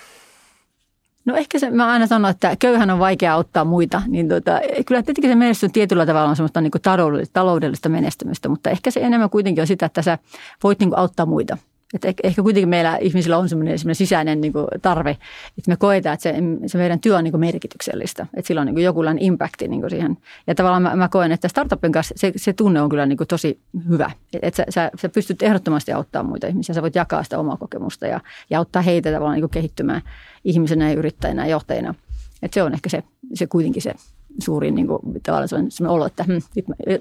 No 1.26 1.36
ehkä 1.36 1.60
se, 1.60 1.72
mä 1.72 1.88
aina 1.88 2.08
sanon, 2.08 2.32
että 2.32 2.56
köyhän 2.60 2.90
on 2.90 3.00
vaikea 3.00 3.34
auttaa 3.34 3.66
muita, 3.66 4.02
niin 4.08 4.30
tota, 4.30 4.52
kyllä 4.86 5.04
tietenkin 5.04 5.32
se 5.32 5.36
menestys 5.36 5.72
tietyllä 5.72 6.06
tavalla 6.06 6.30
on 6.30 6.36
semmoista 6.36 6.62
niin 6.62 6.72
taloudellista, 6.82 7.34
taloudellista 7.34 7.90
menestymistä, 7.90 8.50
mutta 8.50 8.70
ehkä 8.70 8.92
se 8.92 9.00
enemmän 9.00 9.30
kuitenkin 9.30 9.62
on 9.62 9.68
sitä, 9.68 9.86
että 9.86 10.02
sä 10.02 10.18
voit 10.64 10.80
niin 10.80 10.98
auttaa 10.98 11.26
muita. 11.26 11.58
Et 11.94 12.06
ehkä 12.24 12.44
kuitenkin 12.44 12.70
meillä 12.70 12.98
ihmisillä 12.98 13.38
on 13.38 13.50
semmoinen, 13.50 13.80
semmoinen 13.80 13.96
sisäinen 13.96 14.42
niin 14.42 14.54
kuin 14.54 14.68
tarve, 14.82 15.10
että 15.58 15.72
me 15.72 15.76
koetaan, 15.76 16.14
että 16.14 16.24
se, 16.24 16.34
se 16.66 16.78
meidän 16.78 17.00
työ 17.00 17.18
on 17.18 17.24
niin 17.24 17.32
kuin 17.32 17.40
merkityksellistä. 17.40 18.28
Että 18.38 18.48
sillä 18.48 18.62
on 18.62 18.68
niin 18.68 18.84
jokinlainen 18.84 19.24
impacti 19.24 19.68
niin 19.68 19.82
kuin 19.82 19.90
siihen. 19.90 20.18
Ja 20.48 20.56
tavallaan 20.56 20.82
mä, 20.82 20.96
mä 20.96 21.10
koen, 21.10 21.32
että 21.32 21.48
startupin 21.48 21.92
kanssa 21.92 22.14
se, 22.18 22.32
se 22.36 22.54
tunne 22.54 22.82
on 22.82 22.90
kyllä 22.90 23.06
niin 23.06 23.18
kuin 23.18 23.28
tosi 23.28 23.60
hyvä. 23.90 24.12
Että 24.42 24.58
sä, 24.58 24.66
sä, 24.70 24.92
sä 25.02 25.10
pystyt 25.10 25.44
ehdottomasti 25.44 25.92
auttamaan 25.92 26.30
muita 26.30 26.48
ihmisiä. 26.48 26.76
Sä 26.76 26.82
voit 26.82 26.96
jakaa 26.96 27.24
sitä 27.24 27.40
omaa 27.40 27.58
kokemusta 27.58 28.08
ja, 28.08 28.20
ja 28.50 28.60
auttaa 28.60 28.82
heitä 28.82 29.12
tavallaan 29.12 29.36
niin 29.36 29.42
kuin 29.42 29.52
kehittymään 29.52 30.02
ihmisenä 30.44 30.90
ja 30.90 30.98
yrittäjänä 30.98 31.46
ja 31.46 31.52
johtajina. 31.52 31.96
Että 32.42 32.54
se 32.56 32.64
on 32.64 32.74
ehkä 32.74 32.90
se, 32.90 33.04
se 33.34 33.48
kuitenkin 33.48 33.82
se 33.82 33.94
suurin 34.40 34.76
niin 34.76 34.88
kuin, 34.88 35.00
tavallaan 35.24 35.48
sellainen 35.48 35.88
olo, 35.88 36.06
että 36.06 36.24
hm, 36.24 36.38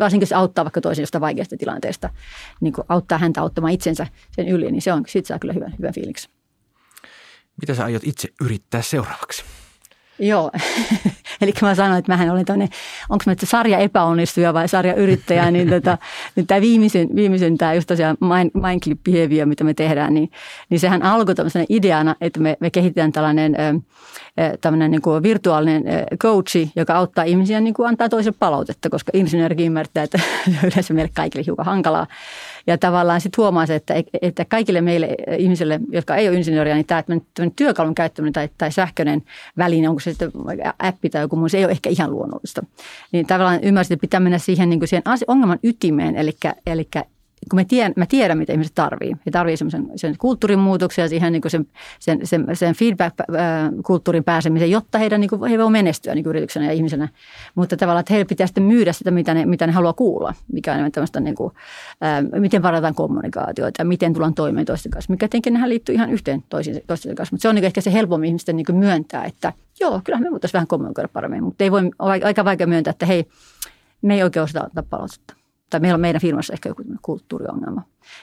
varsinkin 0.00 0.22
jos 0.22 0.32
auttaa 0.32 0.64
vaikka 0.64 0.80
toisen 0.80 1.02
jostain 1.02 1.20
vaikeasta 1.20 1.56
tilanteesta, 1.56 2.10
niin 2.60 2.72
kuin 2.72 2.84
auttaa 2.88 3.18
häntä 3.18 3.40
auttamaan 3.40 3.72
itsensä 3.72 4.06
sen 4.32 4.48
yli, 4.48 4.72
niin 4.72 4.82
se 4.82 4.92
on, 4.92 5.04
sit 5.08 5.26
saa 5.26 5.38
kyllä 5.38 5.52
hyvän, 5.52 5.74
hyvän 5.78 5.94
fiiliksi. 5.94 6.28
Mitä 7.60 7.74
sä 7.74 7.84
aiot 7.84 8.04
itse 8.04 8.28
yrittää 8.40 8.82
seuraavaksi? 8.82 9.44
Joo, 10.18 10.50
eli 11.40 11.52
mä 11.62 11.74
sanoin, 11.74 11.98
että 11.98 12.12
mähän 12.12 12.30
olin 12.30 12.44
tämmöinen, 12.44 12.68
onko 13.08 13.22
mä 13.26 13.32
että 13.32 13.46
sarja 13.46 13.78
epäonnistuja 13.78 14.54
vai 14.54 14.68
sarja 14.68 14.94
yrittäjä, 14.94 15.50
niin 15.50 15.70
tota, 15.74 15.98
nyt 16.36 16.46
tämä 16.46 16.60
viimeisen, 16.60 17.08
viimeisen 17.14 17.58
tämä 17.58 17.74
just 17.74 17.86
tosiaan 17.86 18.16
mind, 18.20 18.50
Mindclip 18.54 19.00
Behavior, 19.04 19.46
mitä 19.46 19.64
me 19.64 19.74
tehdään, 19.74 20.14
niin, 20.14 20.30
niin 20.70 20.80
sehän 20.80 21.02
alkoi 21.02 21.34
tämmöisenä 21.34 21.64
ideana, 21.68 22.14
että 22.20 22.40
me, 22.40 22.56
me 22.60 22.70
kehitetään 22.70 23.12
tällainen 23.12 23.56
tämmöinen 24.60 24.90
niin 24.90 25.02
kuin 25.02 25.22
virtuaalinen 25.22 25.84
coachi, 26.22 26.70
joka 26.76 26.94
auttaa 26.94 27.24
ihmisiä 27.24 27.60
niin 27.60 27.74
kuin 27.74 27.88
antaa 27.88 28.08
toisen 28.08 28.34
palautetta, 28.38 28.90
koska 28.90 29.10
insinöörikin 29.14 29.66
ymmärtää, 29.66 30.04
että 30.04 30.20
yleensä 30.66 30.94
meille 30.94 31.10
kaikille 31.14 31.46
hiukan 31.46 31.66
hankalaa. 31.66 32.06
Ja 32.66 32.78
tavallaan 32.78 33.20
sitten 33.20 33.42
huomaa 33.42 33.66
se, 33.66 33.74
että, 33.74 33.94
että 34.22 34.44
kaikille 34.44 34.80
meille 34.80 35.08
ihmisille, 35.38 35.80
jotka 35.90 36.16
ei 36.16 36.28
ole 36.28 36.36
insinööriä, 36.36 36.74
niin 36.74 36.86
tämä 36.86 37.04
työkalun 37.56 37.94
käyttäminen 37.94 38.32
tai, 38.32 38.48
tai 38.58 38.72
sähköinen 38.72 39.22
väline, 39.58 39.88
onko 39.88 40.00
se 40.00 40.10
sitten 40.10 40.30
appi 40.78 41.10
tai 41.10 41.22
joku 41.22 41.36
muu, 41.36 41.48
se 41.48 41.58
ei 41.58 41.64
ole 41.64 41.72
ehkä 41.72 41.90
ihan 41.90 42.10
luonnollista. 42.10 42.62
Niin 43.12 43.26
tavallaan 43.26 43.60
ymmärsit, 43.62 43.92
että 43.92 44.00
pitää 44.00 44.20
mennä 44.20 44.38
siihen, 44.38 44.70
niin 44.70 44.80
kuin 44.80 44.88
siihen 44.88 45.02
ongelman 45.26 45.58
ytimeen, 45.62 46.16
eli, 46.16 46.36
eli 46.66 46.88
kun 47.50 47.56
me 47.56 47.64
tiedän, 47.64 47.92
mä 47.96 48.06
tiedän, 48.06 48.38
mitä 48.38 48.52
ihmiset 48.52 48.74
tarvii. 48.74 49.16
He 49.26 49.30
tarvii 49.30 49.56
semmoisen 49.56 49.90
sen 49.96 50.14
kulttuurin 50.18 50.58
muutoksia 50.58 51.08
siihen 51.08 51.32
niin 51.32 51.42
sen, 51.48 51.66
sen, 52.00 52.20
sen, 52.26 52.46
sen 52.54 52.74
feedback-kulttuurin 52.74 54.24
pääsemisen, 54.24 54.70
jotta 54.70 54.98
heidän, 54.98 55.20
niin 55.20 55.28
kuin, 55.28 55.50
he 55.50 55.58
voivat 55.58 55.72
menestyä 55.72 56.14
niin 56.14 56.26
yrityksenä 56.26 56.66
ja 56.66 56.72
ihmisenä. 56.72 57.08
Mutta 57.54 57.76
tavallaan, 57.76 58.00
että 58.00 58.12
heille 58.12 58.24
pitää 58.24 58.46
sitten 58.46 58.64
myydä 58.64 58.92
sitä, 58.92 59.10
mitä 59.10 59.34
ne, 59.34 59.46
mitä 59.46 59.66
ne 59.66 59.72
haluaa 59.72 59.92
kuulla, 59.92 60.34
mikä 60.52 60.74
on 60.74 60.92
tämmöistä, 60.92 61.20
niin 61.20 61.34
kuin, 61.34 61.52
ää, 62.00 62.22
miten 62.22 62.62
varataan 62.62 62.94
kommunikaatioita 62.94 63.80
ja 63.80 63.84
miten 63.84 64.12
tullaan 64.12 64.34
toimeen 64.34 64.66
toisten 64.66 64.92
kanssa, 64.92 65.12
mikä 65.12 65.28
tietenkin 65.28 65.52
nehän 65.52 65.68
liittyy 65.68 65.94
ihan 65.94 66.10
yhteen 66.10 66.44
toisiin, 66.48 66.80
toisten 66.86 67.14
kanssa. 67.14 67.34
Mutta 67.34 67.42
se 67.42 67.48
on 67.48 67.54
niin 67.54 67.64
ehkä 67.64 67.80
se 67.80 67.92
helpommin 67.92 68.28
ihmisten 68.28 68.56
niin 68.56 68.66
myöntää, 68.78 69.24
että 69.24 69.52
joo, 69.80 70.00
kyllä 70.04 70.20
me 70.20 70.30
voitaisiin 70.30 70.52
vähän 70.52 70.66
kommunikoida 70.66 71.08
paremmin, 71.08 71.44
mutta 71.44 71.64
ei 71.64 71.70
voi, 71.70 71.90
aika 71.98 72.44
vaikea 72.44 72.66
myöntää, 72.66 72.90
että 72.90 73.06
hei, 73.06 73.24
me 74.02 74.14
ei 74.14 74.22
oikein 74.22 74.44
osata 74.44 74.60
antaa 74.60 74.84
palautetta 74.90 75.45
tai 75.70 75.80
meillä 75.80 75.94
on 75.94 76.00
meidän 76.00 76.20
firmassa 76.20 76.52
ehkä 76.52 76.68
joku 76.68 76.82
kulttuuriongelma. 77.02 77.82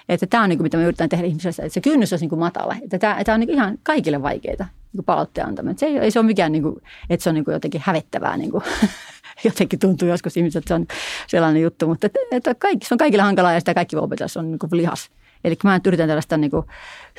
Että 0.10 0.28
tämä 0.28 0.44
on 0.44 0.50
niin 0.50 0.58
kuin, 0.58 0.66
mitä 0.66 0.78
me 0.78 0.84
yritetään 0.84 1.10
tehdä 1.10 1.28
ihmisessä, 1.28 1.64
että 1.64 1.74
se 1.74 1.82
kynnys 1.82 2.14
olisi 2.14 2.24
niin 2.24 2.30
kuin 2.30 2.40
matala. 2.40 2.76
Että 2.84 3.00
tämä, 3.00 3.24
tämä 3.24 3.34
on 3.34 3.40
niin 3.40 3.48
kuin 3.48 3.56
ihan 3.56 3.78
kaikille 3.84 4.22
vaikeaa 4.22 4.68
niin 4.94 5.04
palautteen 5.06 5.48
antaminen. 5.48 5.78
Se 5.78 5.86
ei, 5.86 5.98
ei 5.98 6.12
se 6.12 6.20
ole 6.20 6.26
mikään, 6.26 6.52
niin 6.52 6.64
kuin, 6.64 6.76
että 7.10 7.24
se 7.24 7.30
on 7.30 7.36
niin 7.36 7.46
kuin 7.46 7.54
jotenkin 7.54 7.82
hävettävää. 7.86 8.38
Niin 8.38 8.52
kuin, 8.52 8.64
jotenkin 9.46 9.80
tuntuu 9.80 10.08
joskus 10.08 10.38
ihmiset, 10.38 10.60
että 10.60 10.68
se 10.68 10.74
on 10.74 10.86
sellainen 11.28 11.62
juttu. 11.62 11.88
Mutta 11.88 12.08
että, 12.08 12.20
että 12.32 12.56
kaikki, 12.56 12.88
se 12.88 12.94
on 12.94 12.98
kaikille 12.98 13.24
hankalaa 13.24 13.54
ja 13.54 13.60
sitä 13.60 13.74
kaikki 13.74 13.96
voi 13.96 14.04
opetella, 14.04 14.28
se 14.28 14.40
on 14.40 14.52
niin 14.52 14.60
kuin 14.60 14.78
lihas. 14.78 15.10
Eli 15.44 15.58
mä 15.64 15.80
yritän 15.86 16.08
tällaista 16.08 16.38
niin 16.38 16.52
kuin 16.52 16.66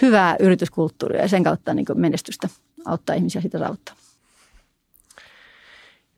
hyvää 0.02 0.36
yrityskulttuuria 0.40 1.22
ja 1.22 1.28
sen 1.28 1.44
kautta 1.44 1.74
niin 1.74 1.86
kuin 1.86 2.00
menestystä 2.00 2.48
auttaa 2.84 3.16
ihmisiä 3.16 3.40
sitä 3.40 3.58
rauttaa. 3.58 3.94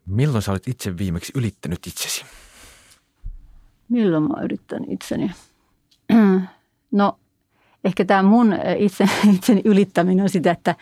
Milloin 0.07 0.43
sä 0.43 0.51
olet 0.51 0.69
itse 0.69 0.99
viimeksi 0.99 1.33
ylittänyt 1.35 1.87
itsesi? 1.87 2.25
Milloin 3.89 4.23
mä 4.23 4.43
yritän 4.43 4.85
itseni? 4.89 5.31
No 6.93 7.19
ehkä 7.85 8.05
tämä 8.05 8.23
mun 8.23 8.55
itse, 8.79 9.09
itseni 9.35 9.63
ylittäminen 9.65 10.23
on 10.23 10.31
sitä, 10.31 10.51
että 10.51 10.75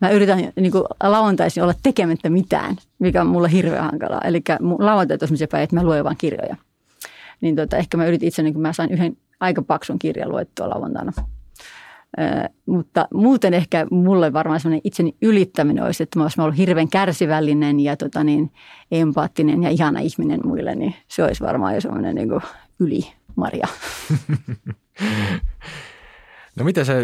mä 0.00 0.10
yritän 0.10 0.52
niin 0.56 0.72
kuin 0.72 0.84
lauantaisin 1.02 1.62
olla 1.62 1.74
tekemättä 1.82 2.30
mitään, 2.30 2.76
mikä 2.98 3.20
on 3.20 3.26
mulle 3.26 3.52
hirveän 3.52 3.84
hankalaa. 3.84 4.20
Eli 4.24 4.42
lauantait 4.78 5.22
on 5.22 5.28
sellaisia 5.28 5.48
päiviä, 5.48 5.64
että 5.64 5.76
mä 5.76 5.84
luen 5.84 6.04
vain 6.04 6.16
kirjoja. 6.16 6.56
Niin 7.40 7.56
tota, 7.56 7.76
ehkä 7.76 7.96
mä 7.96 8.06
yritin 8.06 8.28
itseni, 8.28 8.52
kun 8.52 8.62
mä 8.62 8.72
sain 8.72 8.90
yhden 8.90 9.16
aika 9.40 9.62
paksun 9.62 9.98
kirjan 9.98 10.28
luettua 10.28 10.68
lauantaina 10.68 11.12
mutta 12.66 13.08
muuten 13.14 13.54
ehkä 13.54 13.86
mulle 13.90 14.32
varmaan 14.32 14.60
semmoinen 14.60 14.80
itseni 14.84 15.16
ylittäminen 15.22 15.84
olisi, 15.84 16.02
että 16.02 16.18
mä 16.18 16.24
olisin 16.24 16.40
ollut 16.40 16.56
hirveän 16.56 16.88
kärsivällinen 16.88 17.80
ja 17.80 17.96
tota 17.96 18.24
niin, 18.24 18.50
empaattinen 18.90 19.62
ja 19.62 19.70
ihana 19.70 20.00
ihminen 20.00 20.40
muille, 20.44 20.74
niin 20.74 20.94
se 21.08 21.24
olisi 21.24 21.44
varmaan 21.44 21.74
jo 21.74 21.80
semmoinen 21.80 22.14
niin 22.14 22.28
yli 22.80 23.12
Maria. 23.36 23.68
No 26.56 26.64
mitä 26.64 26.84
sä 26.84 26.94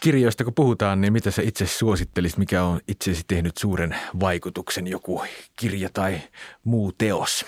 kirjoista 0.00 0.44
kun 0.44 0.54
puhutaan, 0.54 1.00
niin 1.00 1.12
mitä 1.12 1.30
sä 1.30 1.42
itse 1.42 1.66
suosittelisit, 1.66 2.38
mikä 2.38 2.62
on 2.62 2.80
itsesi 2.88 3.24
tehnyt 3.26 3.56
suuren 3.56 3.96
vaikutuksen, 4.20 4.86
joku 4.86 5.22
kirja 5.56 5.88
tai 5.92 6.20
muu 6.64 6.92
teos? 6.98 7.46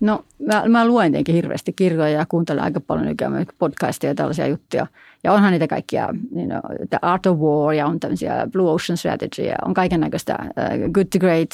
No 0.00 0.24
mä, 0.46 0.64
mä 0.68 0.86
luen 0.86 1.12
tietenkin 1.12 1.34
hirveästi 1.34 1.72
kirjoja 1.72 2.08
ja 2.08 2.26
kuuntelen 2.28 2.64
aika 2.64 2.80
paljon 2.80 3.06
nykyään 3.06 3.46
podcastia 3.58 4.10
ja 4.10 4.14
tällaisia 4.14 4.46
juttuja. 4.46 4.86
Ja 5.24 5.32
onhan 5.32 5.52
niitä 5.52 5.66
kaikkia, 5.66 6.08
you 6.36 6.46
know, 6.46 6.86
The 6.90 6.98
Art 7.02 7.26
of 7.26 7.38
War 7.38 7.74
ja 7.74 7.86
on 7.86 8.00
tämmöisiä 8.00 8.46
Blue 8.52 8.70
Ocean 8.70 8.96
Strategy 8.96 9.42
ja 9.42 9.56
on 9.64 9.74
kaiken 9.74 10.00
näköistä 10.00 10.38
uh, 10.40 10.90
Good 10.92 11.06
to 11.12 11.18
Great. 11.18 11.50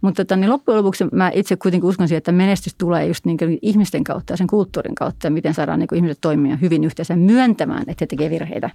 Mutta 0.00 0.24
tota, 0.24 0.36
niin 0.36 0.50
loppujen 0.50 0.78
lopuksi 0.78 1.04
mä 1.12 1.30
itse 1.34 1.56
kuitenkin 1.56 1.88
uskon 1.88 2.08
siihen, 2.08 2.18
että 2.18 2.32
menestys 2.32 2.74
tulee 2.74 3.06
just 3.06 3.24
niin 3.24 3.38
ihmisten 3.62 4.04
kautta 4.04 4.32
ja 4.32 4.36
sen 4.36 4.46
kulttuurin 4.46 4.94
kautta 4.94 5.26
ja 5.26 5.30
miten 5.30 5.54
saadaan 5.54 5.78
niin 5.78 5.94
ihmiset 5.94 6.18
toimia 6.20 6.56
hyvin 6.56 6.84
yhteensä 6.84 7.16
myöntämään, 7.16 7.82
että 7.82 8.02
he 8.02 8.06
tekevät 8.06 8.30
virheitä. 8.30 8.70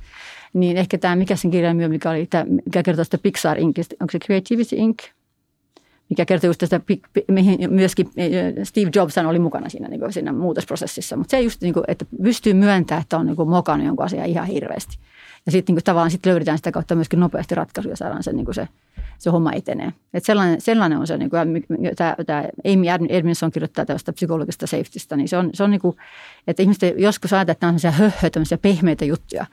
Niin 0.54 0.78
ehkä 0.78 0.98
tämä, 0.98 1.16
mikä 1.16 1.36
sen 1.36 1.52
kirjan 1.52 1.78
myö, 1.78 1.90
mikä 1.90 2.10
oli, 2.10 2.28
tämä, 2.30 2.46
mikä 2.66 2.84
kertoo 2.84 3.04
sitä 3.04 3.18
Pixar 3.18 3.60
Incistä, 3.60 3.96
onko 4.00 4.12
se 4.12 4.20
Creativity 4.20 4.76
Inc., 4.76 5.04
mikä 6.12 6.26
kertoo 6.26 6.48
just 6.48 6.60
tästä, 6.60 6.82
mihin 7.28 7.74
myöskin 7.74 8.12
Steve 8.64 8.92
Jobs 8.96 9.18
oli 9.18 9.40
mukana 9.40 9.70
siinä, 9.70 9.88
niin 9.88 10.00
kuin 10.00 10.14
siinä 10.14 10.34
muutosprosessissa. 10.34 11.18
Mutta 11.18 11.32
se 11.32 11.42
just, 11.42 11.62
niin 11.62 11.74
kuin, 11.74 11.84
että 11.88 12.06
pystyy 12.24 12.54
myöntämään, 12.54 13.02
että 13.02 13.18
on 13.18 13.26
niin 13.26 13.36
kuin 13.36 13.50
mokannut 13.50 13.88
jonkun 13.88 14.06
asian 14.06 14.26
ihan 14.26 14.48
hirveästi. 14.48 14.98
Ja 15.46 15.52
sitten 15.52 15.76
niin 15.76 15.84
tavallaan 15.84 16.12
sit 16.12 16.26
löydetään 16.26 16.58
sitä 16.58 16.72
kautta 16.72 16.96
myöskin 16.96 17.20
nopeasti 17.20 17.56
ratkaisuja, 17.56 17.96
saadaan 17.96 18.24
se, 18.24 18.34
niin 18.34 18.46
kuin 18.46 18.56
se, 18.56 18.68
se 19.18 19.30
homma 19.30 19.52
etenee. 19.54 19.94
Et 20.14 20.26
sellainen, 20.26 20.62
sellainen 20.62 21.00
on 21.00 21.08
se, 21.08 21.18
niin 21.18 21.30
kuin, 21.30 21.64
tämä, 21.96 22.16
tämä 22.26 22.44
Amy 22.74 23.08
Edmondson 23.10 23.52
kirjoittaa 23.52 23.86
tällaista 23.86 24.14
psykologista 24.14 24.68
safetystä, 24.68 25.16
niin 25.16 25.28
se 25.28 25.38
on, 25.38 25.50
se 25.54 25.64
on 25.64 25.72
niin 25.72 25.82
kuin, 25.82 25.98
että 26.48 26.64
ihmiset 26.64 27.00
joskus 27.00 27.34
ajatellaan, 27.34 27.52
että 27.52 27.66
nämä 27.66 27.74
on 27.74 27.80
sellaisia 27.80 28.30
tämmöisiä 28.30 28.58
pehmeitä 28.58 29.06
juttuja. 29.06 29.46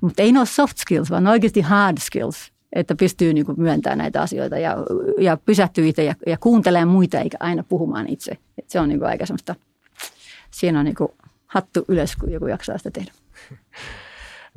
Mutta 0.00 0.22
ei 0.22 0.32
ne 0.32 0.38
ole 0.38 0.46
soft 0.46 0.78
skills, 0.78 1.10
vaan 1.10 1.26
oikeasti 1.26 1.60
hard 1.60 1.98
skills, 2.00 2.52
että 2.72 2.94
pystyy 2.94 3.32
niin 3.32 3.46
kuin 3.46 3.60
myöntämään 3.60 3.98
näitä 3.98 4.22
asioita 4.22 4.58
ja, 4.58 4.76
ja 5.18 5.36
pysähtyy 5.36 5.88
itse 5.88 6.04
ja, 6.04 6.14
ja 6.26 6.38
kuuntelee 6.38 6.84
muita 6.84 7.20
eikä 7.20 7.36
aina 7.40 7.64
puhumaan 7.68 8.08
itse. 8.08 8.32
Et 8.58 8.70
se 8.70 8.80
on 8.80 8.88
niin 8.88 8.98
kuin 8.98 9.08
aika 9.08 9.26
semmoista, 9.26 9.54
siinä 10.50 10.78
on 10.78 10.84
niin 10.84 10.94
kuin 10.94 11.12
hattu 11.46 11.84
ylös, 11.88 12.16
kun 12.16 12.32
joku 12.32 12.46
jaksaa 12.46 12.78
sitä 12.78 12.90
tehdä. 12.90 13.12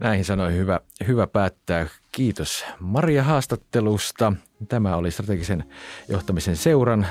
Näihin 0.02 0.26
sanoi 0.26 0.54
hyvä, 0.54 0.80
hyvä 1.08 1.28
päättää. 1.28 1.88
Kiitos 2.12 2.66
Maria 2.80 3.24
haastattelusta. 3.24 4.34
Tämä 4.68 4.96
oli 4.96 5.12
strategisen 5.12 5.64
johtamisen 6.10 6.56
seuran 6.56 7.08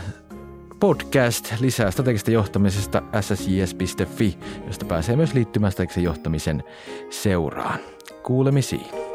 podcast 0.80 1.54
lisää 1.60 1.90
strategista 1.90 2.30
johtamisesta 2.30 3.02
ssjs.fi, 3.20 4.38
josta 4.66 4.84
pääsee 4.84 5.16
myös 5.16 5.34
liittymään 5.34 5.72
strategisen 5.72 6.04
johtamisen 6.04 6.64
seuraan. 7.10 7.78
Kuulemisiin. 8.22 9.07